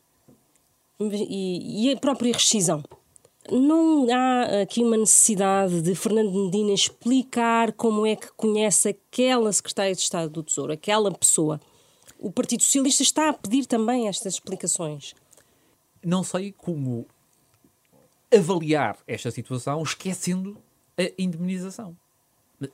E, 1.00 1.88
e 1.88 1.92
a 1.92 1.96
própria 1.96 2.33
rescisão. 2.33 2.83
Não 3.50 4.07
há 4.11 4.62
aqui 4.62 4.83
uma 4.83 4.96
necessidade 4.96 5.83
de 5.83 5.94
Fernando 5.94 6.33
Medina 6.33 6.72
explicar 6.72 7.72
como 7.72 8.07
é 8.07 8.16
que 8.16 8.29
conhece 8.37 8.88
aquela 8.88 9.53
secretária 9.53 9.94
de 9.94 10.00
Estado 10.00 10.31
do 10.31 10.42
Tesouro, 10.42 10.72
aquela 10.72 11.11
pessoa 11.12 11.61
o 12.18 12.31
Partido 12.31 12.62
Socialista 12.62 13.03
está 13.03 13.31
a 13.31 13.33
pedir 13.33 13.66
também 13.66 14.09
estas 14.09 14.35
explicações. 14.35 15.14
Não 16.05 16.22
sei 16.22 16.53
como 16.53 17.07
avaliar 18.35 18.98
esta 19.07 19.31
situação 19.31 19.83
esquecendo 19.83 20.57
a 20.98 21.11
indemnização. 21.18 21.96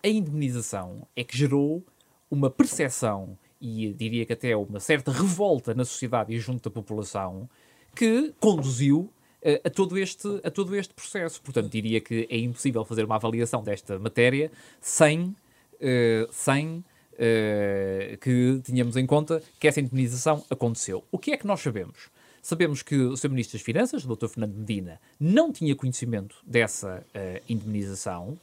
A 0.02 0.08
indemnização 0.08 1.06
é 1.16 1.24
que 1.24 1.36
gerou 1.36 1.84
uma 2.30 2.48
percepção 2.48 3.36
e 3.60 3.92
diria 3.92 4.24
que 4.24 4.32
até 4.32 4.56
uma 4.56 4.80
certa 4.80 5.10
revolta 5.12 5.74
na 5.74 5.84
sociedade 5.84 6.32
e 6.32 6.38
junto 6.38 6.68
da 6.68 6.74
população 6.74 7.48
que 7.94 8.32
conduziu 8.40 9.12
eh, 9.42 9.60
a 9.64 9.70
todo, 9.70 9.98
este, 9.98 10.28
a 10.44 10.50
todo 10.50 10.74
este 10.76 10.94
processo. 10.94 11.42
Portanto, 11.42 11.70
diria 11.70 12.00
que 12.00 12.26
é 12.30 12.38
impossível 12.38 12.84
fazer 12.84 13.04
uma 13.04 13.16
avaliação 13.16 13.62
desta 13.62 13.98
matéria 13.98 14.50
sem, 14.80 15.34
uh, 15.74 16.32
sem 16.32 16.84
uh, 17.20 18.16
que 18.18 18.60
tínhamos 18.64 18.96
em 18.96 19.06
conta 19.06 19.42
que 19.58 19.68
essa 19.68 19.80
indemnização 19.80 20.44
aconteceu. 20.50 21.04
O 21.12 21.18
que 21.18 21.32
é 21.32 21.36
que 21.36 21.46
nós 21.46 21.60
sabemos? 21.60 22.10
Sabemos 22.42 22.82
que 22.82 22.96
o 22.96 23.16
Sr. 23.16 23.28
Ministro 23.28 23.58
das 23.58 23.64
Finanças, 23.64 24.04
o 24.04 24.16
Dr. 24.16 24.28
Fernando 24.28 24.54
Medina, 24.54 24.98
não 25.18 25.52
tinha 25.52 25.76
conhecimento 25.76 26.36
dessa 26.46 27.04
uh, 27.08 27.42
indemnização. 27.48 28.38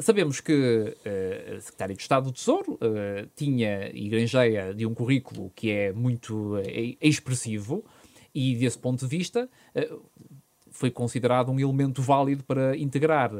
Sabemos 0.00 0.40
que 0.40 0.52
uh, 0.52 1.56
a 1.56 1.60
Secretária 1.60 1.94
de 1.94 2.00
Estado 2.00 2.24
do 2.24 2.32
Tesouro 2.32 2.74
uh, 2.74 3.28
tinha 3.36 3.90
e 3.92 4.08
granjeia 4.08 4.72
de 4.72 4.86
um 4.86 4.94
currículo 4.94 5.52
que 5.54 5.70
é 5.70 5.92
muito 5.92 6.54
expressivo 7.00 7.84
e, 8.34 8.56
desse 8.56 8.78
ponto 8.78 9.06
de 9.06 9.16
vista, 9.16 9.48
foi 10.72 10.90
considerado 10.90 11.52
um 11.52 11.60
elemento 11.60 12.02
válido 12.02 12.42
para 12.42 12.76
integrar, 12.76 13.30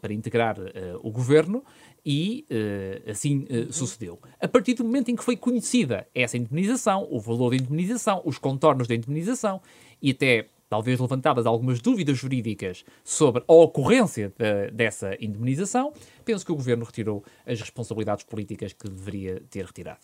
para 0.00 0.14
integrar 0.14 0.56
o 1.02 1.10
governo 1.10 1.62
e 2.04 2.46
uh, 2.50 3.10
assim 3.10 3.46
uh, 3.50 3.72
sucedeu. 3.72 4.18
A 4.40 4.48
partir 4.48 4.74
do 4.74 4.84
momento 4.84 5.10
em 5.10 5.16
que 5.16 5.24
foi 5.24 5.36
conhecida 5.36 6.06
essa 6.14 6.36
indemnização, 6.36 7.06
o 7.10 7.20
valor 7.20 7.50
da 7.50 7.56
indemnização, 7.56 8.22
os 8.24 8.38
contornos 8.38 8.86
da 8.86 8.94
indemnização 8.94 9.60
e 10.00 10.10
até 10.10 10.46
talvez 10.68 11.00
levantadas 11.00 11.46
algumas 11.46 11.80
dúvidas 11.80 12.16
jurídicas 12.16 12.84
sobre 13.04 13.42
a 13.46 13.52
ocorrência 13.52 14.32
de, 14.38 14.70
dessa 14.70 15.16
indemnização, 15.20 15.92
penso 16.24 16.46
que 16.46 16.52
o 16.52 16.54
governo 16.54 16.84
retirou 16.84 17.24
as 17.44 17.60
responsabilidades 17.60 18.24
políticas 18.24 18.72
que 18.72 18.88
deveria 18.88 19.42
ter 19.50 19.64
retirado. 19.64 19.98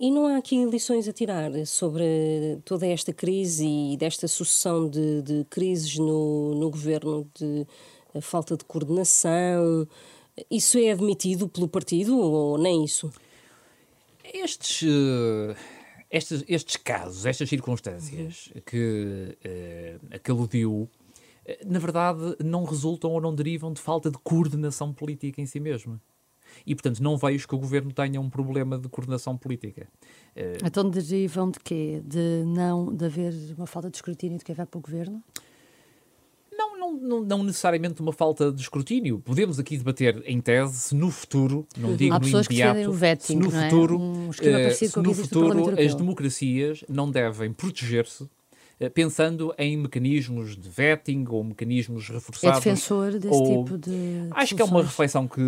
E 0.00 0.10
não 0.10 0.26
há 0.26 0.38
aqui 0.38 0.64
lições 0.64 1.06
a 1.06 1.12
tirar 1.12 1.50
sobre 1.66 2.58
toda 2.64 2.86
esta 2.86 3.12
crise 3.12 3.66
e 3.66 3.98
desta 3.98 4.26
sucessão 4.26 4.88
de, 4.88 5.20
de 5.20 5.44
crises 5.50 5.98
no, 5.98 6.54
no 6.54 6.70
governo, 6.70 7.28
de 7.38 7.66
falta 8.22 8.56
de 8.56 8.64
coordenação? 8.64 9.86
Isso 10.50 10.78
é 10.78 10.92
admitido 10.92 11.48
pelo 11.48 11.68
partido 11.68 12.18
ou 12.18 12.58
nem 12.58 12.84
isso? 12.84 13.10
Estes, 14.32 14.82
uh, 14.82 15.56
estes, 16.10 16.44
estes 16.48 16.76
casos, 16.76 17.26
estas 17.26 17.48
circunstâncias 17.48 18.50
uhum. 18.54 18.62
que, 18.64 19.36
uh, 19.44 20.14
a 20.14 20.18
que 20.18 20.30
aludiu, 20.30 20.88
eh, 21.44 21.60
na 21.66 21.78
verdade, 21.78 22.36
não 22.44 22.64
resultam 22.64 23.10
ou 23.10 23.20
não 23.20 23.34
derivam 23.34 23.72
de 23.72 23.80
falta 23.80 24.10
de 24.10 24.18
coordenação 24.18 24.92
política 24.92 25.40
em 25.40 25.46
si 25.46 25.58
mesma. 25.58 26.00
E, 26.66 26.74
portanto, 26.74 27.00
não 27.00 27.16
vejo 27.16 27.46
que 27.46 27.54
o 27.54 27.58
governo 27.58 27.92
tenha 27.92 28.20
um 28.20 28.28
problema 28.28 28.78
de 28.78 28.88
coordenação 28.88 29.36
política. 29.36 29.88
Então 30.64 30.90
derivam 30.90 31.48
de 31.48 31.60
quê? 31.60 32.02
De 32.04 32.42
não 32.44 32.92
de 32.92 33.04
haver 33.04 33.32
uma 33.56 33.68
falta 33.68 33.88
de 33.88 33.96
escrutínio 33.96 34.36
de 34.36 34.44
quem 34.44 34.54
vai 34.54 34.66
para 34.66 34.78
o 34.78 34.80
governo? 34.80 35.22
Não, 36.90 37.20
não, 37.20 37.24
não, 37.24 37.42
necessariamente 37.44 38.00
uma 38.00 38.12
falta 38.12 38.52
de 38.52 38.60
escrutínio. 38.60 39.20
Podemos 39.20 39.58
aqui 39.58 39.76
debater 39.76 40.22
em 40.26 40.40
tese 40.40 40.78
se 40.78 40.94
no 40.94 41.10
futuro, 41.10 41.66
não 41.76 41.94
digo 41.94 42.18
no 42.18 42.28
imediato, 42.28 42.92
vetting, 42.92 43.26
se 43.26 43.36
no 43.36 43.56
é? 43.56 43.64
futuro, 43.64 43.98
um 43.98 44.28
uh, 44.28 44.32
se 44.72 44.98
no 44.98 45.14
futuro 45.14 45.80
as 45.80 45.94
democracias 45.94 46.84
não 46.88 47.10
devem 47.10 47.52
proteger-se 47.52 48.28
pensando 48.88 49.54
em 49.58 49.76
mecanismos 49.76 50.56
de 50.56 50.68
vetting 50.68 51.26
ou 51.28 51.44
mecanismos 51.44 52.08
reforçados. 52.08 52.58
É 52.58 52.70
defensor 52.70 53.12
desse 53.18 53.28
ou... 53.28 53.64
tipo 53.64 53.76
de. 53.76 54.28
Acho 54.30 54.56
que 54.56 54.62
é 54.62 54.64
uma 54.64 54.82
reflexão 54.82 55.28
que 55.28 55.40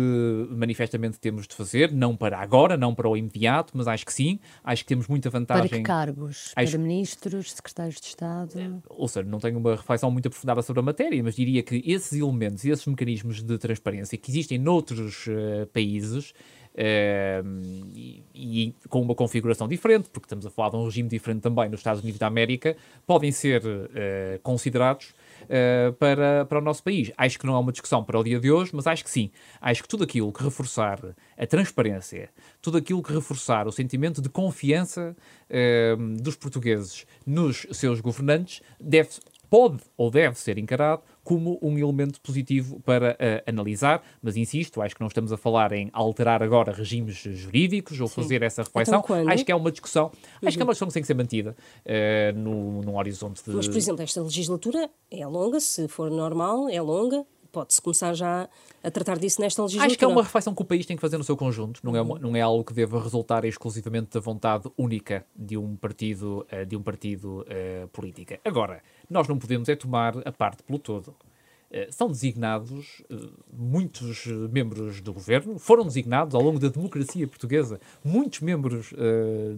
manifestamente 0.51 1.19
temos 1.19 1.47
de 1.47 1.55
fazer, 1.55 1.91
não 1.91 2.15
para 2.15 2.37
agora, 2.37 2.77
não 2.77 2.93
para 2.93 3.09
o 3.09 3.17
imediato, 3.17 3.73
mas 3.75 3.87
acho 3.87 4.05
que 4.05 4.13
sim. 4.13 4.39
Acho 4.63 4.83
que 4.83 4.89
temos 4.89 5.07
muita 5.07 5.29
vantagem. 5.29 5.69
Para 5.69 5.77
que 5.77 5.83
cargos? 5.83 6.51
Acho... 6.55 6.71
Para 6.71 6.79
ministros, 6.79 7.53
secretários 7.53 7.99
de 7.99 8.07
Estado? 8.07 8.59
É, 8.59 8.69
ou 8.89 9.07
seja, 9.07 9.27
não 9.27 9.39
tenho 9.39 9.57
uma 9.57 9.75
reflexão 9.75 10.11
muito 10.11 10.27
aprofundada 10.27 10.61
sobre 10.61 10.81
a 10.81 10.83
matéria, 10.83 11.21
mas 11.23 11.35
diria 11.35 11.63
que 11.63 11.81
esses 11.85 12.13
elementos, 12.19 12.63
esses 12.65 12.85
mecanismos 12.85 13.41
de 13.41 13.57
transparência 13.57 14.17
que 14.17 14.29
existem 14.29 14.59
noutros 14.59 15.25
uh, 15.27 15.65
países 15.73 16.33
e, 16.75 18.23
e, 18.33 18.75
com 18.89 19.01
uma 19.01 19.13
configuração 19.13 19.67
diferente, 19.67 20.09
porque 20.09 20.25
estamos 20.25 20.45
a 20.45 20.49
falar 20.49 20.69
de 20.69 20.75
um 20.75 20.85
regime 20.85 21.07
diferente 21.07 21.41
também 21.41 21.69
nos 21.69 21.79
Estados 21.79 22.01
Unidos 22.01 22.19
da 22.19 22.27
América, 22.27 22.75
podem 23.05 23.31
ser 23.31 23.63
uh, 23.65 24.39
considerados 24.41 25.13
uh, 25.43 25.93
para, 25.93 26.45
para 26.45 26.57
o 26.57 26.61
nosso 26.61 26.83
país. 26.83 27.11
Acho 27.17 27.37
que 27.37 27.45
não 27.45 27.55
é 27.55 27.59
uma 27.59 27.71
discussão 27.71 28.03
para 28.03 28.19
o 28.19 28.23
dia 28.23 28.39
de 28.39 28.51
hoje, 28.51 28.71
mas 28.73 28.87
acho 28.87 29.03
que 29.03 29.09
sim. 29.09 29.29
Acho 29.61 29.83
que 29.83 29.87
tudo 29.87 30.03
aquilo 30.03 30.31
que 30.31 30.43
reforçar 30.43 30.99
a 31.37 31.45
transparência, 31.45 32.29
tudo 32.61 32.77
aquilo 32.77 33.03
que 33.03 33.13
reforçar 33.13 33.67
o 33.67 33.71
sentimento 33.71 34.21
de 34.21 34.29
confiança 34.29 35.15
uh, 35.49 36.21
dos 36.21 36.35
portugueses 36.35 37.05
nos 37.25 37.67
seus 37.71 38.01
governantes 38.01 38.61
deve 38.79 39.09
pode 39.53 39.83
ou 39.95 40.09
deve 40.09 40.35
ser 40.39 40.57
encarado 40.57 41.03
como 41.23 41.57
um 41.61 41.77
elemento 41.77 42.19
positivo 42.21 42.79
para 42.81 43.13
uh, 43.13 43.49
analisar, 43.49 44.03
mas 44.21 44.35
insisto, 44.35 44.81
acho 44.81 44.95
que 44.95 45.01
não 45.01 45.07
estamos 45.07 45.31
a 45.31 45.37
falar 45.37 45.71
em 45.71 45.89
alterar 45.93 46.43
agora 46.43 46.71
regimes 46.71 47.15
jurídicos 47.15 47.99
ou 47.99 48.07
Sim. 48.07 48.21
fazer 48.21 48.43
essa 48.43 48.63
reflexão. 48.63 49.01
Então, 49.03 49.29
acho 49.29 49.45
que 49.45 49.51
é 49.51 49.55
uma 49.55 49.71
discussão, 49.71 50.05
uhum. 50.05 50.47
acho 50.47 50.57
que 50.57 50.61
é 50.61 50.65
uma 50.65 50.73
discussão 50.73 50.87
que 50.87 50.93
tem 50.93 51.03
que 51.03 51.07
ser 51.07 51.13
mantida 51.13 51.55
uh, 51.85 52.37
no, 52.37 52.81
num 52.81 52.97
horizonte 52.97 53.43
de... 53.43 53.51
Mas, 53.51 53.67
por 53.67 53.77
exemplo, 53.77 54.01
esta 54.01 54.21
legislatura 54.21 54.89
é 55.09 55.25
longa, 55.25 55.59
se 55.59 55.87
for 55.87 56.11
normal, 56.11 56.67
é 56.69 56.81
longa, 56.81 57.25
pode-se 57.53 57.79
começar 57.79 58.13
já 58.15 58.49
a 58.83 58.91
tratar 58.91 59.19
disso 59.19 59.39
nesta 59.39 59.61
legislatura. 59.61 59.87
Acho 59.87 59.97
que 59.97 60.03
é 60.03 60.07
uma 60.07 60.23
reflexão 60.23 60.55
que 60.55 60.61
o 60.61 60.65
país 60.65 60.85
tem 60.87 60.97
que 60.97 61.01
fazer 61.01 61.19
no 61.19 61.23
seu 61.23 61.37
conjunto, 61.37 61.79
não 61.83 61.95
é, 61.95 62.01
uma, 62.01 62.19
não 62.19 62.35
é 62.35 62.41
algo 62.41 62.63
que 62.63 62.73
deva 62.73 63.01
resultar 63.01 63.45
exclusivamente 63.45 64.09
da 64.11 64.19
vontade 64.19 64.69
única 64.75 65.23
de 65.35 65.55
um 65.55 65.75
partido, 65.75 66.45
uh, 66.51 66.65
de 66.65 66.75
um 66.75 66.81
partido 66.81 67.41
uh, 67.41 67.87
política. 67.89 68.39
Agora, 68.43 68.81
nós 69.07 69.27
não 69.27 69.37
podemos 69.37 69.69
é 69.69 69.75
tomar 69.75 70.17
a 70.27 70.31
parte 70.31 70.63
pelo 70.63 70.79
todo. 70.79 71.09
Uh, 71.09 71.91
são 71.91 72.07
designados 72.07 73.03
muitos 73.51 74.25
membros 74.51 74.99
do 74.99 75.13
governo, 75.13 75.59
foram 75.59 75.85
designados 75.85 76.33
ao 76.33 76.41
longo 76.41 76.59
da 76.59 76.69
democracia 76.69 77.27
portuguesa 77.27 77.79
muitos 78.03 78.41
membros 78.41 78.93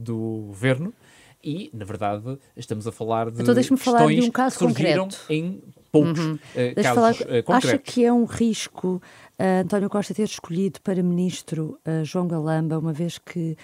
do 0.02 0.46
governo 0.48 0.94
e, 1.46 1.70
na 1.72 1.86
verdade, 1.86 2.40
estamos 2.58 2.88
a 2.88 2.92
falar 2.92 3.30
de 3.30 3.42
então, 3.44 3.54
questões 3.54 3.84
falar 3.84 4.08
de 4.08 4.22
um 4.22 4.32
caso 4.32 4.58
que 4.58 4.66
surgiram 4.66 5.04
concreto. 5.04 5.26
em 5.32 5.62
poucos 6.04 6.20
uhum. 6.20 6.34
uh, 6.34 6.76
casos 6.76 6.94
falar, 6.94 7.12
uh, 7.14 7.44
concretos. 7.44 7.70
Acha 7.70 7.78
que 7.78 8.06
é 8.06 8.12
um 8.12 8.26
risco 8.26 9.02
uh, 9.40 9.62
António 9.64 9.90
Costa 9.90 10.14
ter 10.14 10.24
escolhido 10.24 10.82
para 10.82 11.02
ministro 11.02 11.80
João 12.04 12.28
Galamba, 12.28 12.78
uma 12.78 12.94
vez 12.94 13.18
que 13.18 13.58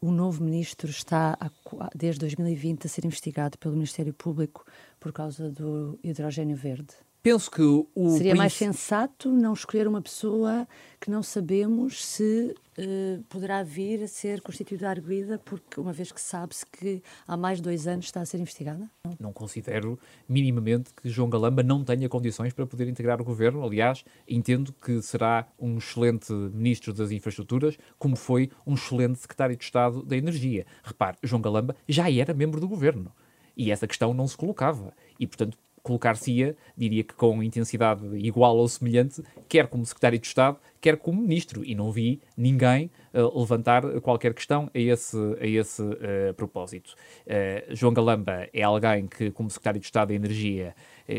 o 0.00 0.10
novo 0.10 0.42
ministro 0.42 0.90
está, 0.90 1.36
a, 1.40 1.50
desde 1.94 2.20
2020, 2.20 2.86
a 2.86 2.88
ser 2.88 3.04
investigado 3.04 3.56
pelo 3.58 3.74
Ministério 3.74 4.12
Público 4.12 4.64
por 4.98 5.12
causa 5.12 5.48
do 5.50 5.98
hidrogênio 6.02 6.56
verde? 6.56 6.94
Penso 7.22 7.50
que 7.50 7.62
o. 7.62 7.86
Seria 8.16 8.34
mais 8.34 8.52
sensato 8.52 9.30
não 9.30 9.52
escolher 9.52 9.86
uma 9.86 10.02
pessoa 10.02 10.66
que 11.00 11.10
não 11.10 11.22
sabemos 11.22 12.04
se 12.04 12.54
uh, 12.78 13.22
poderá 13.28 13.62
vir 13.62 14.02
a 14.02 14.08
ser 14.08 14.40
constituída 14.40 14.88
arguida, 14.88 15.38
porque 15.44 15.80
uma 15.80 15.92
vez 15.92 16.10
que 16.10 16.20
sabe-se 16.20 16.64
que 16.66 17.02
há 17.26 17.36
mais 17.36 17.58
de 17.58 17.64
dois 17.64 17.86
anos 17.86 18.06
está 18.06 18.20
a 18.20 18.26
ser 18.26 18.38
investigada? 18.38 18.90
Não. 19.04 19.16
não 19.20 19.32
considero 19.32 19.98
minimamente 20.28 20.90
que 20.94 21.08
João 21.08 21.28
Galamba 21.28 21.62
não 21.62 21.84
tenha 21.84 22.08
condições 22.08 22.52
para 22.52 22.66
poder 22.66 22.88
integrar 22.88 23.20
o 23.20 23.24
governo. 23.24 23.62
Aliás, 23.62 24.04
entendo 24.28 24.72
que 24.72 25.00
será 25.02 25.46
um 25.58 25.78
excelente 25.78 26.32
ministro 26.32 26.92
das 26.92 27.10
infraestruturas, 27.10 27.76
como 27.98 28.16
foi 28.16 28.50
um 28.66 28.74
excelente 28.74 29.18
secretário 29.20 29.56
de 29.56 29.64
Estado 29.64 30.02
da 30.02 30.16
Energia. 30.16 30.66
Repare, 30.82 31.16
João 31.22 31.42
Galamba 31.42 31.76
já 31.88 32.10
era 32.10 32.34
membro 32.34 32.60
do 32.60 32.68
governo. 32.68 33.12
E 33.56 33.72
essa 33.72 33.88
questão 33.88 34.14
não 34.14 34.28
se 34.28 34.36
colocava. 34.36 34.92
E, 35.18 35.26
portanto, 35.26 35.58
colocar-se-ia, 35.88 36.54
diria 36.76 37.02
que 37.02 37.14
com 37.14 37.42
intensidade 37.42 38.04
igual 38.18 38.56
ou 38.56 38.68
semelhante, 38.68 39.22
quer 39.48 39.66
como 39.66 39.84
secretário 39.86 40.18
de 40.18 40.26
Estado, 40.26 40.58
quer 40.80 40.98
como 40.98 41.22
ministro. 41.22 41.64
E 41.64 41.74
não 41.74 41.90
vi 41.90 42.20
ninguém 42.36 42.90
uh, 43.14 43.38
levantar 43.40 43.82
qualquer 44.02 44.34
questão 44.34 44.70
a 44.74 44.78
esse, 44.78 45.16
a 45.40 45.46
esse 45.46 45.82
uh, 45.82 46.34
propósito. 46.36 46.94
Uh, 47.26 47.74
João 47.74 47.92
Galamba 47.92 48.48
é 48.52 48.62
alguém 48.62 49.06
que, 49.06 49.30
como 49.30 49.50
secretário 49.50 49.80
de 49.80 49.86
Estado 49.86 50.08
da 50.08 50.14
Energia, 50.14 50.74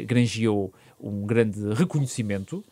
granjeou 0.06 0.72
um 1.02 1.26
grande 1.26 1.74
reconhecimento 1.74 2.64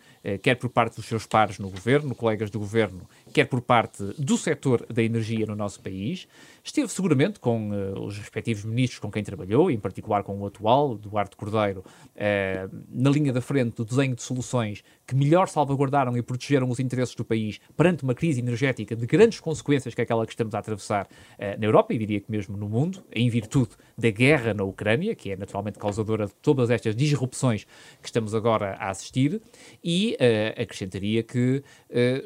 quer 0.41 0.55
por 0.55 0.69
parte 0.69 0.95
dos 0.95 1.05
seus 1.05 1.25
pares 1.25 1.59
no 1.59 1.69
governo, 1.69 2.13
colegas 2.15 2.49
do 2.49 2.59
governo, 2.59 3.07
quer 3.33 3.45
por 3.45 3.61
parte 3.61 4.03
do 4.17 4.37
setor 4.37 4.85
da 4.91 5.03
energia 5.03 5.45
no 5.45 5.55
nosso 5.55 5.79
país. 5.81 6.27
Esteve 6.63 6.89
seguramente 6.89 7.39
com 7.39 7.71
uh, 7.71 8.03
os 8.03 8.17
respectivos 8.17 8.65
ministros 8.65 8.99
com 8.99 9.09
quem 9.09 9.23
trabalhou, 9.23 9.71
em 9.71 9.79
particular 9.79 10.21
com 10.21 10.37
o 10.37 10.45
atual, 10.45 10.97
Duarte 10.97 11.37
Cordeiro, 11.37 11.79
uh, 11.79 12.83
na 12.91 13.09
linha 13.09 13.31
da 13.31 13.39
frente 13.39 13.75
do 13.75 13.85
desenho 13.85 14.13
de 14.13 14.21
soluções 14.21 14.83
que 15.05 15.15
melhor 15.15 15.47
salvaguardaram 15.47 16.17
e 16.17 16.21
protegeram 16.21 16.69
os 16.69 16.81
interesses 16.81 17.15
do 17.15 17.23
país 17.23 17.61
perante 17.77 18.03
uma 18.03 18.13
crise 18.13 18.41
energética 18.41 18.97
de 18.97 19.05
grandes 19.05 19.39
consequências 19.39 19.93
que 19.95 20.01
é 20.01 20.03
aquela 20.03 20.25
que 20.25 20.33
estamos 20.33 20.53
a 20.53 20.59
atravessar 20.59 21.05
uh, 21.05 21.57
na 21.57 21.65
Europa 21.65 21.93
e 21.93 21.97
diria 21.97 22.19
que 22.19 22.29
mesmo 22.29 22.57
no 22.57 22.67
mundo, 22.67 23.01
em 23.13 23.29
virtude 23.29 23.71
da 23.97 24.09
guerra 24.09 24.53
na 24.53 24.65
Ucrânia, 24.65 25.15
que 25.15 25.31
é 25.31 25.37
naturalmente 25.37 25.79
causadora 25.79 26.25
de 26.25 26.33
todas 26.41 26.69
estas 26.69 26.93
disrupções 26.93 27.65
que 28.01 28.07
estamos 28.07 28.35
agora 28.35 28.73
a 28.73 28.89
assistir, 28.89 29.41
e 29.81 30.16
acrescentaria 30.55 31.23
que 31.23 31.63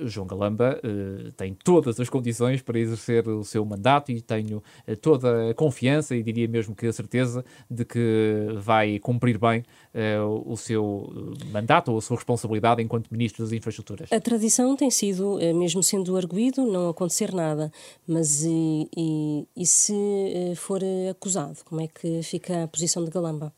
João 0.01 0.27
Galamba 0.27 0.79
tem 1.35 1.53
todas 1.53 1.99
as 1.99 2.09
condições 2.09 2.61
para 2.61 2.79
exercer 2.79 3.27
o 3.27 3.43
seu 3.43 3.65
mandato 3.65 4.11
e 4.11 4.21
tenho 4.21 4.63
toda 5.01 5.51
a 5.51 5.53
confiança 5.53 6.15
e 6.15 6.23
diria 6.23 6.47
mesmo 6.47 6.75
que 6.75 6.87
a 6.87 6.93
certeza 6.93 7.43
de 7.69 7.85
que 7.85 8.47
vai 8.57 8.99
cumprir 8.99 9.37
bem 9.37 9.63
uh, 9.93 10.51
o 10.51 10.55
seu 10.55 11.35
mandato 11.51 11.91
ou 11.91 11.97
a 11.97 12.01
sua 12.01 12.17
responsabilidade 12.17 12.81
enquanto 12.81 13.09
Ministro 13.11 13.43
das 13.43 13.53
Infraestruturas. 13.53 14.11
A 14.11 14.19
tradição 14.19 14.75
tem 14.75 14.89
sido, 14.89 15.37
mesmo 15.55 15.83
sendo 15.83 16.15
arguído, 16.15 16.65
não 16.65 16.89
acontecer 16.89 17.33
nada. 17.33 17.71
Mas 18.07 18.43
e, 18.43 18.89
e, 18.95 19.47
e 19.55 19.65
se 19.65 19.93
for 20.55 20.81
acusado, 21.09 21.57
como 21.65 21.81
é 21.81 21.87
que 21.87 22.21
fica 22.23 22.63
a 22.63 22.67
posição 22.67 23.03
de 23.03 23.11
Galamba? 23.11 23.53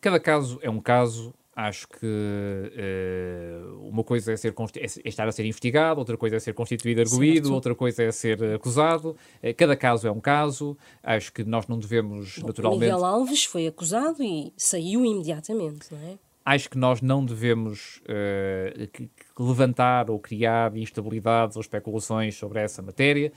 Cada 0.00 0.20
caso 0.20 0.58
é 0.62 0.70
um 0.70 0.80
caso, 0.80 1.34
Acho 1.56 1.88
que 1.88 2.04
uh, 2.04 3.88
uma 3.88 4.04
coisa 4.04 4.30
é, 4.30 4.36
ser 4.36 4.54
é 4.76 5.08
estar 5.08 5.26
a 5.26 5.32
ser 5.32 5.46
investigado, 5.46 5.98
outra 5.98 6.14
coisa 6.14 6.36
é 6.36 6.38
ser 6.38 6.52
constituído 6.52 7.00
arguído, 7.00 7.54
outra 7.54 7.74
coisa 7.74 8.02
é 8.02 8.12
ser 8.12 8.44
acusado. 8.52 9.16
Uh, 9.42 9.54
cada 9.56 9.74
caso 9.74 10.06
é 10.06 10.10
um 10.10 10.20
caso. 10.20 10.76
Acho 11.02 11.32
que 11.32 11.42
nós 11.44 11.66
não 11.66 11.78
devemos, 11.78 12.40
Bom, 12.40 12.48
naturalmente. 12.48 12.82
Miguel 12.82 13.02
Alves 13.02 13.46
foi 13.46 13.66
acusado 13.66 14.22
e 14.22 14.52
saiu 14.54 15.02
imediatamente, 15.02 15.86
não 15.90 15.98
é? 15.98 16.18
Acho 16.44 16.68
que 16.68 16.76
nós 16.76 17.00
não 17.00 17.24
devemos 17.24 18.02
uh, 18.02 19.42
levantar 19.42 20.10
ou 20.10 20.18
criar 20.18 20.76
instabilidades 20.76 21.56
ou 21.56 21.62
especulações 21.62 22.36
sobre 22.36 22.60
essa 22.60 22.82
matéria. 22.82 23.32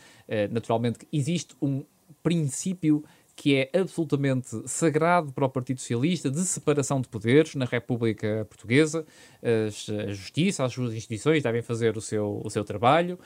naturalmente, 0.51 1.07
existe 1.11 1.55
um 1.61 1.85
princípio 2.21 3.03
que 3.39 3.55
é 3.55 3.79
absolutamente 3.79 4.49
sagrado 4.65 5.31
para 5.31 5.45
o 5.45 5.49
Partido 5.49 5.79
Socialista 5.79 6.29
de 6.29 6.41
separação 6.41 6.99
de 6.99 7.07
poderes 7.07 7.55
na 7.55 7.63
República 7.63 8.45
Portuguesa. 8.49 9.05
a 9.41 10.11
justiça, 10.11 10.65
as 10.65 10.73
suas 10.73 10.93
instituições 10.93 11.41
devem 11.41 11.61
fazer 11.61 11.95
o 11.95 12.01
seu, 12.01 12.41
o 12.43 12.49
seu 12.49 12.65
trabalho, 12.65 13.17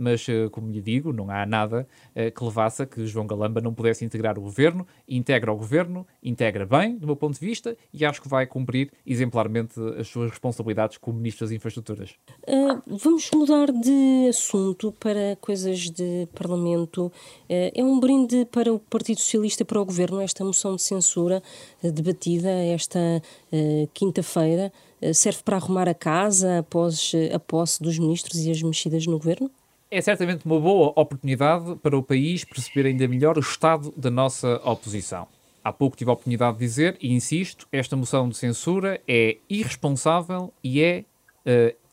mas, 0.00 0.28
eh, 0.28 0.48
como 0.50 0.72
lhe 0.72 0.80
digo, 0.80 1.12
não 1.12 1.30
há 1.30 1.46
nada 1.46 1.86
eh, 2.16 2.32
que 2.32 2.42
levasse 2.42 2.82
a 2.82 2.86
que 2.86 3.06
João 3.06 3.28
Galamba 3.28 3.60
não 3.60 3.72
pudesse 3.72 4.04
integrar 4.04 4.36
o 4.38 4.42
governo, 4.42 4.84
integra 5.08 5.52
o 5.52 5.56
governo, 5.56 6.04
integra 6.20 6.66
bem, 6.66 6.96
do 6.96 7.06
meu 7.06 7.14
ponto 7.14 7.38
de 7.38 7.46
vista, 7.46 7.76
e 7.94 8.04
acho 8.04 8.20
que 8.20 8.28
vai 8.28 8.44
cumprir 8.44 8.90
exemplarmente 9.06 9.78
as 10.00 10.08
suas 10.08 10.30
responsabilidades 10.30 10.98
como 10.98 11.18
Ministro 11.18 11.46
das 11.46 11.52
Infraestruturas. 11.52 12.16
Uh, 12.42 12.82
vamos 12.86 13.30
mudar 13.32 13.70
de 13.70 14.26
assunto 14.28 14.92
para 14.98 15.36
coisas 15.40 15.90
de 15.90 16.26
Parlamento. 16.34 17.06
Uh, 17.06 17.70
é 17.72 17.84
um 17.84 18.00
brinde 18.00 18.44
para 18.46 18.72
o 18.72 18.80
Partido 18.96 19.20
Socialista 19.20 19.62
para 19.62 19.78
o 19.78 19.84
Governo 19.84 20.22
esta 20.22 20.42
moção 20.42 20.74
de 20.74 20.80
censura 20.80 21.42
uh, 21.82 21.92
debatida 21.92 22.48
esta 22.48 22.98
uh, 22.98 23.86
quinta-feira 23.92 24.72
uh, 25.02 25.12
serve 25.12 25.42
para 25.44 25.58
arrumar 25.58 25.86
a 25.86 25.92
casa 25.92 26.60
após 26.60 27.12
a 27.30 27.38
posse 27.38 27.82
dos 27.82 27.98
ministros 27.98 28.46
e 28.46 28.50
as 28.50 28.62
mexidas 28.62 29.06
no 29.06 29.18
Governo? 29.18 29.50
É 29.90 30.00
certamente 30.00 30.46
uma 30.46 30.58
boa 30.58 30.94
oportunidade 30.96 31.76
para 31.76 31.94
o 31.94 32.02
país 32.02 32.42
perceber 32.42 32.88
ainda 32.88 33.06
melhor 33.06 33.36
o 33.36 33.40
estado 33.40 33.92
da 33.94 34.10
nossa 34.10 34.62
oposição. 34.64 35.28
Há 35.62 35.74
pouco 35.74 35.94
tive 35.94 36.08
a 36.08 36.14
oportunidade 36.14 36.56
de 36.56 36.64
dizer, 36.64 36.96
e 36.98 37.12
insisto, 37.12 37.68
esta 37.70 37.96
moção 37.96 38.30
de 38.30 38.36
censura 38.38 38.98
é 39.06 39.36
irresponsável 39.46 40.50
e 40.64 40.82
é 40.82 41.04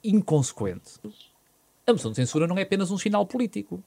inconsequente. 0.02 0.94
A 1.86 1.92
moção 1.92 2.12
de 2.12 2.16
censura 2.16 2.48
não 2.48 2.58
é 2.58 2.62
apenas 2.62 2.92
um 2.92 2.98
sinal 2.98 3.26
político 3.26 3.84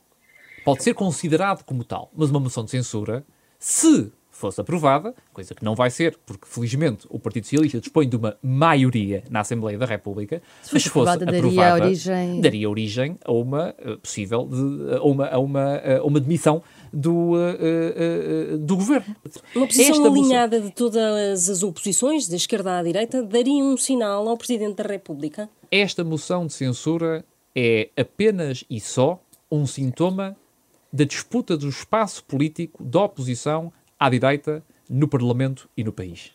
pode 0.66 0.82
ser 0.82 0.94
considerado 0.94 1.62
como 1.62 1.84
tal, 1.84 2.10
mas 2.12 2.28
uma 2.28 2.40
moção 2.40 2.64
de 2.64 2.72
censura, 2.72 3.24
se 3.56 4.10
fosse 4.32 4.60
aprovada, 4.60 5.14
coisa 5.32 5.54
que 5.54 5.64
não 5.64 5.76
vai 5.76 5.90
ser, 5.90 6.18
porque 6.26 6.44
felizmente 6.44 7.06
o 7.08 7.20
Partido 7.20 7.44
Socialista 7.44 7.80
dispõe 7.80 8.08
de 8.08 8.16
uma 8.16 8.36
maioria 8.42 9.22
na 9.30 9.40
Assembleia 9.40 9.78
da 9.78 9.86
República, 9.86 10.42
se 10.64 10.74
mas 10.74 10.82
se 10.82 10.90
fosse 10.90 11.12
aprovada, 11.12 11.40
daria 11.40 11.86
origem... 11.86 12.40
daria 12.40 12.68
origem 12.68 13.16
a 13.24 13.32
uma 13.32 13.74
uh, 13.78 13.96
possível 13.98 14.44
de, 14.44 14.96
a 14.96 15.02
uma, 15.04 15.28
a 15.28 15.38
uma, 15.38 15.76
a 15.76 16.04
uma 16.04 16.18
demissão 16.18 16.60
do, 16.92 17.34
uh, 17.34 18.54
uh, 18.54 18.58
do 18.58 18.76
governo. 18.76 19.14
Uma 19.54 19.68
posição 19.68 19.94
Esta 19.94 20.08
alinhada 20.08 20.56
moção... 20.56 20.68
de 20.68 20.74
todas 20.74 21.48
as 21.48 21.62
oposições, 21.62 22.26
da 22.26 22.34
esquerda 22.34 22.76
à 22.76 22.82
direita, 22.82 23.22
daria 23.22 23.62
um 23.62 23.76
sinal 23.76 24.28
ao 24.28 24.36
Presidente 24.36 24.82
da 24.82 24.84
República? 24.84 25.48
Esta 25.70 26.02
moção 26.02 26.44
de 26.44 26.52
censura 26.52 27.24
é 27.54 27.88
apenas 27.96 28.64
e 28.68 28.80
só 28.80 29.22
um 29.48 29.64
sintoma 29.64 30.36
da 30.96 31.04
disputa 31.04 31.58
do 31.58 31.68
espaço 31.68 32.24
político 32.24 32.82
da 32.82 33.02
oposição 33.02 33.70
à 34.00 34.08
direita 34.08 34.64
no 34.88 35.06
Parlamento 35.06 35.68
e 35.76 35.84
no 35.84 35.92
país. 35.92 36.32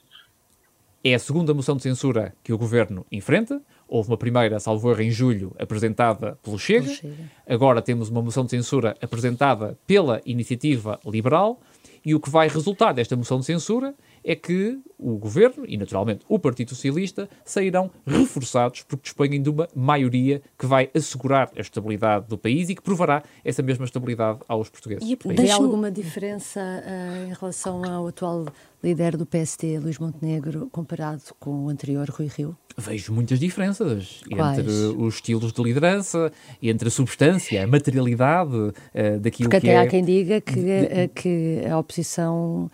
É 1.04 1.16
a 1.16 1.20
segunda 1.20 1.52
moção 1.52 1.76
de 1.76 1.82
censura 1.82 2.36
que 2.44 2.54
o 2.54 2.60
governo 2.60 3.04
enfrenta. 3.12 3.60
Houve 3.88 4.12
uma 4.12 4.18
primeira, 4.18 4.60
salvo 4.60 4.92
erro, 4.92 5.02
em 5.02 5.10
julho, 5.10 5.56
apresentada 5.58 6.38
pelo 6.44 6.60
Chega. 6.60 6.94
Chega. 6.94 7.16
Agora 7.48 7.82
temos 7.82 8.10
uma 8.10 8.22
moção 8.22 8.46
de 8.46 8.52
censura 8.52 8.96
apresentada 9.02 9.76
pela 9.88 10.22
Iniciativa 10.28 11.00
Liberal. 11.04 11.60
E 12.06 12.14
o 12.14 12.20
que 12.20 12.30
vai 12.30 12.48
resultar 12.48 12.94
desta 12.94 13.16
moção 13.16 13.40
de 13.40 13.48
censura 13.48 13.96
é 14.24 14.36
que 14.36 14.80
o 14.98 15.18
governo 15.18 15.66
e, 15.68 15.78
naturalmente, 15.78 16.24
o 16.30 16.38
Partido 16.38 16.70
Socialista 16.70 17.28
sairão 17.44 17.90
reforçados 18.06 18.84
porque 18.84 19.04
dispõem 19.04 19.42
de 19.42 19.50
uma 19.50 19.68
maioria 19.76 20.42
que 20.58 20.66
vai 20.66 20.90
assegurar 20.94 21.52
a 21.58 21.62
estabilidade 21.62 22.28
do 22.28 22.38
país 22.38 22.70
e 22.70 22.76
que 22.76 22.82
provará 22.82 23.24
essa 23.44 23.64
mesma 23.64 23.86
estabilidade 23.86 24.40
aos 24.48 24.70
portugueses. 24.70 25.10
E 25.10 25.16
tem 25.16 25.52
alguma 25.52 25.90
diferença 25.90 26.60
uh, 26.62 27.30
em 27.30 27.34
relação 27.34 27.84
ao 27.84 28.08
atual 28.08 28.46
líder 28.84 29.18
do 29.18 29.26
PST, 29.26 29.80
Luís 29.80 29.98
Montenegro, 30.00 30.68
comparado 30.72 31.22
com 31.40 31.66
o 31.66 31.70
anterior, 31.70 32.08
Rui 32.10 32.28
Rio? 32.28 32.56
Vejo 32.78 33.14
muitas 33.14 33.40
diferenças 33.40 34.22
Quais? 34.30 34.60
entre 34.60 34.72
os 34.72 35.16
estilos 35.16 35.52
de 35.52 35.62
liderança, 35.62 36.32
entre 36.62 36.88
a 36.88 36.92
substância, 36.92 37.64
a 37.64 37.68
materialidade 37.68 38.56
uh, 38.56 39.20
daquilo 39.20 39.50
Porque 39.50 39.68
que 39.68 39.70
é... 39.70 39.70
Porque 39.70 39.70
até 39.70 39.78
há 39.80 39.88
quem 39.88 40.04
diga 40.04 40.42
que, 40.42 40.54
de... 40.56 41.08
que 41.10 41.62
a 41.70 41.78
oposição 41.78 42.72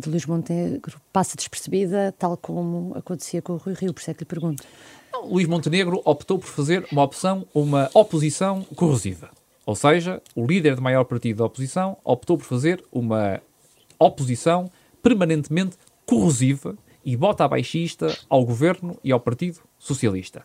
de 0.00 0.08
Luís 0.08 0.24
Montenegro 0.24 1.00
passa 1.12 1.36
despercebida, 1.36 2.14
tal 2.18 2.36
como 2.36 2.92
acontecia 2.96 3.42
com 3.42 3.54
o 3.54 3.56
Rui 3.56 3.74
Rio, 3.74 3.92
por 3.92 4.00
isso 4.00 4.10
é 4.10 4.14
que 4.14 4.20
lhe 4.20 4.26
pergunto. 4.26 4.64
Não, 5.12 5.26
Luís 5.26 5.46
Montenegro 5.46 6.00
optou 6.04 6.38
por 6.38 6.48
fazer 6.48 6.86
uma 6.90 7.02
opção, 7.02 7.46
uma 7.54 7.90
oposição 7.94 8.62
corrosiva. 8.74 9.30
Ou 9.66 9.74
seja, 9.74 10.22
o 10.34 10.46
líder 10.46 10.76
do 10.76 10.82
maior 10.82 11.04
partido 11.04 11.38
da 11.38 11.44
oposição 11.44 11.96
optou 12.04 12.36
por 12.36 12.44
fazer 12.44 12.84
uma 12.90 13.40
oposição 13.98 14.70
permanentemente 15.02 15.76
corrosiva 16.06 16.76
e 17.04 17.16
bota 17.16 17.46
baixista 17.46 18.16
ao 18.28 18.44
governo 18.44 18.98
e 19.04 19.12
ao 19.12 19.20
Partido 19.20 19.60
Socialista. 19.78 20.44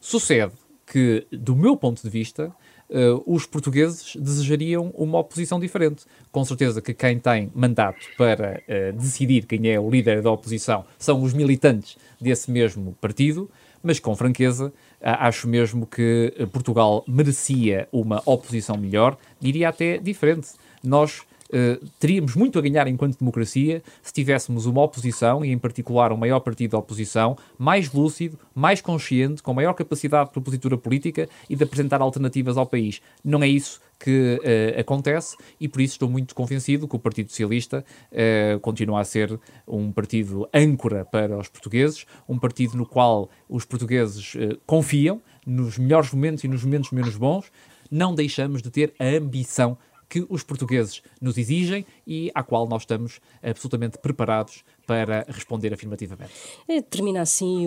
Sucede 0.00 0.52
que, 0.86 1.26
do 1.30 1.54
meu 1.54 1.76
ponto 1.76 2.02
de 2.02 2.08
vista, 2.08 2.54
uh, 2.90 3.22
os 3.26 3.46
portugueses 3.46 4.16
desejariam 4.16 4.92
uma 4.94 5.18
oposição 5.18 5.58
diferente. 5.58 6.04
Com 6.30 6.44
certeza 6.44 6.82
que 6.82 6.92
quem 6.92 7.18
tem 7.18 7.50
mandato 7.54 8.06
para 8.16 8.60
uh, 8.68 8.92
decidir 8.96 9.46
quem 9.46 9.70
é 9.70 9.78
o 9.78 9.90
líder 9.90 10.22
da 10.22 10.30
oposição 10.30 10.84
são 10.98 11.22
os 11.22 11.32
militantes 11.32 11.96
desse 12.20 12.50
mesmo 12.50 12.96
partido, 13.00 13.50
mas 13.82 13.98
com 13.98 14.14
franqueza, 14.14 14.70
acho 15.00 15.48
mesmo 15.48 15.86
que 15.86 16.34
Portugal 16.52 17.02
merecia 17.08 17.88
uma 17.90 18.22
oposição 18.26 18.76
melhor, 18.76 19.16
diria 19.40 19.70
até 19.70 19.96
diferente. 19.96 20.48
Nós 20.84 21.22
Uh, 21.50 21.84
teríamos 21.98 22.36
muito 22.36 22.58
a 22.58 22.62
ganhar 22.62 22.86
enquanto 22.86 23.18
democracia 23.18 23.82
se 24.00 24.12
tivéssemos 24.12 24.66
uma 24.66 24.82
oposição, 24.82 25.44
e 25.44 25.50
em 25.50 25.58
particular 25.58 26.12
um 26.12 26.16
maior 26.16 26.40
partido 26.40 26.72
da 26.72 26.78
oposição, 26.78 27.36
mais 27.58 27.92
lúcido, 27.92 28.38
mais 28.54 28.80
consciente, 28.80 29.42
com 29.42 29.52
maior 29.52 29.74
capacidade 29.74 30.26
de 30.26 30.32
propositura 30.32 30.78
política 30.78 31.28
e 31.48 31.56
de 31.56 31.64
apresentar 31.64 32.00
alternativas 32.00 32.56
ao 32.56 32.66
país. 32.66 33.02
Não 33.24 33.42
é 33.42 33.48
isso 33.48 33.80
que 33.98 34.40
uh, 34.40 34.80
acontece 34.80 35.36
e 35.60 35.68
por 35.68 35.80
isso 35.80 35.94
estou 35.94 36.08
muito 36.08 36.34
convencido 36.34 36.88
que 36.88 36.96
o 36.96 36.98
Partido 36.98 37.30
Socialista 37.30 37.84
uh, 38.12 38.60
continua 38.60 39.00
a 39.00 39.04
ser 39.04 39.38
um 39.66 39.92
partido 39.92 40.48
âncora 40.54 41.04
para 41.04 41.36
os 41.36 41.48
portugueses, 41.48 42.06
um 42.28 42.38
partido 42.38 42.76
no 42.76 42.86
qual 42.86 43.28
os 43.48 43.64
portugueses 43.64 44.36
confiam 44.66 45.20
nos 45.46 45.78
melhores 45.78 46.12
momentos 46.12 46.44
e 46.44 46.48
nos 46.48 46.64
momentos 46.64 46.90
menos 46.92 47.16
bons. 47.16 47.50
Não 47.90 48.14
deixamos 48.14 48.62
de 48.62 48.70
ter 48.70 48.94
a 48.98 49.04
ambição 49.04 49.76
que 50.10 50.26
os 50.28 50.42
portugueses 50.42 51.02
nos 51.20 51.38
exigem 51.38 51.86
e 52.04 52.32
à 52.34 52.42
qual 52.42 52.68
nós 52.68 52.82
estamos 52.82 53.20
absolutamente 53.40 53.96
preparados 53.96 54.64
para 54.84 55.24
responder 55.28 55.72
afirmativamente. 55.72 56.32
É, 56.68 56.82
termina 56.82 57.20
assim 57.22 57.64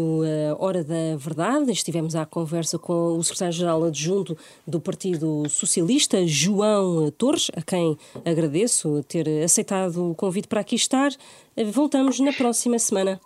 a 0.50 0.62
Hora 0.62 0.84
da 0.84 1.16
Verdade. 1.18 1.72
Estivemos 1.72 2.18
à 2.18 2.26
conversa 2.26 2.78
com 2.78 3.18
o 3.18 3.24
secretário-geral 3.24 3.86
adjunto 3.86 4.38
do 4.68 4.82
Partido 4.82 5.48
Socialista, 5.50 6.28
João 6.28 7.10
Torres, 7.12 7.50
a 7.56 7.62
quem 7.62 7.98
agradeço 8.26 9.02
ter 9.08 9.26
aceitado 9.42 10.12
o 10.12 10.16
convite 10.16 10.50
para 10.50 10.60
aqui 10.60 10.76
estar. 10.76 11.12
Voltamos 11.72 12.20
na 12.20 12.34
próxima 12.34 12.78
semana. 12.78 13.22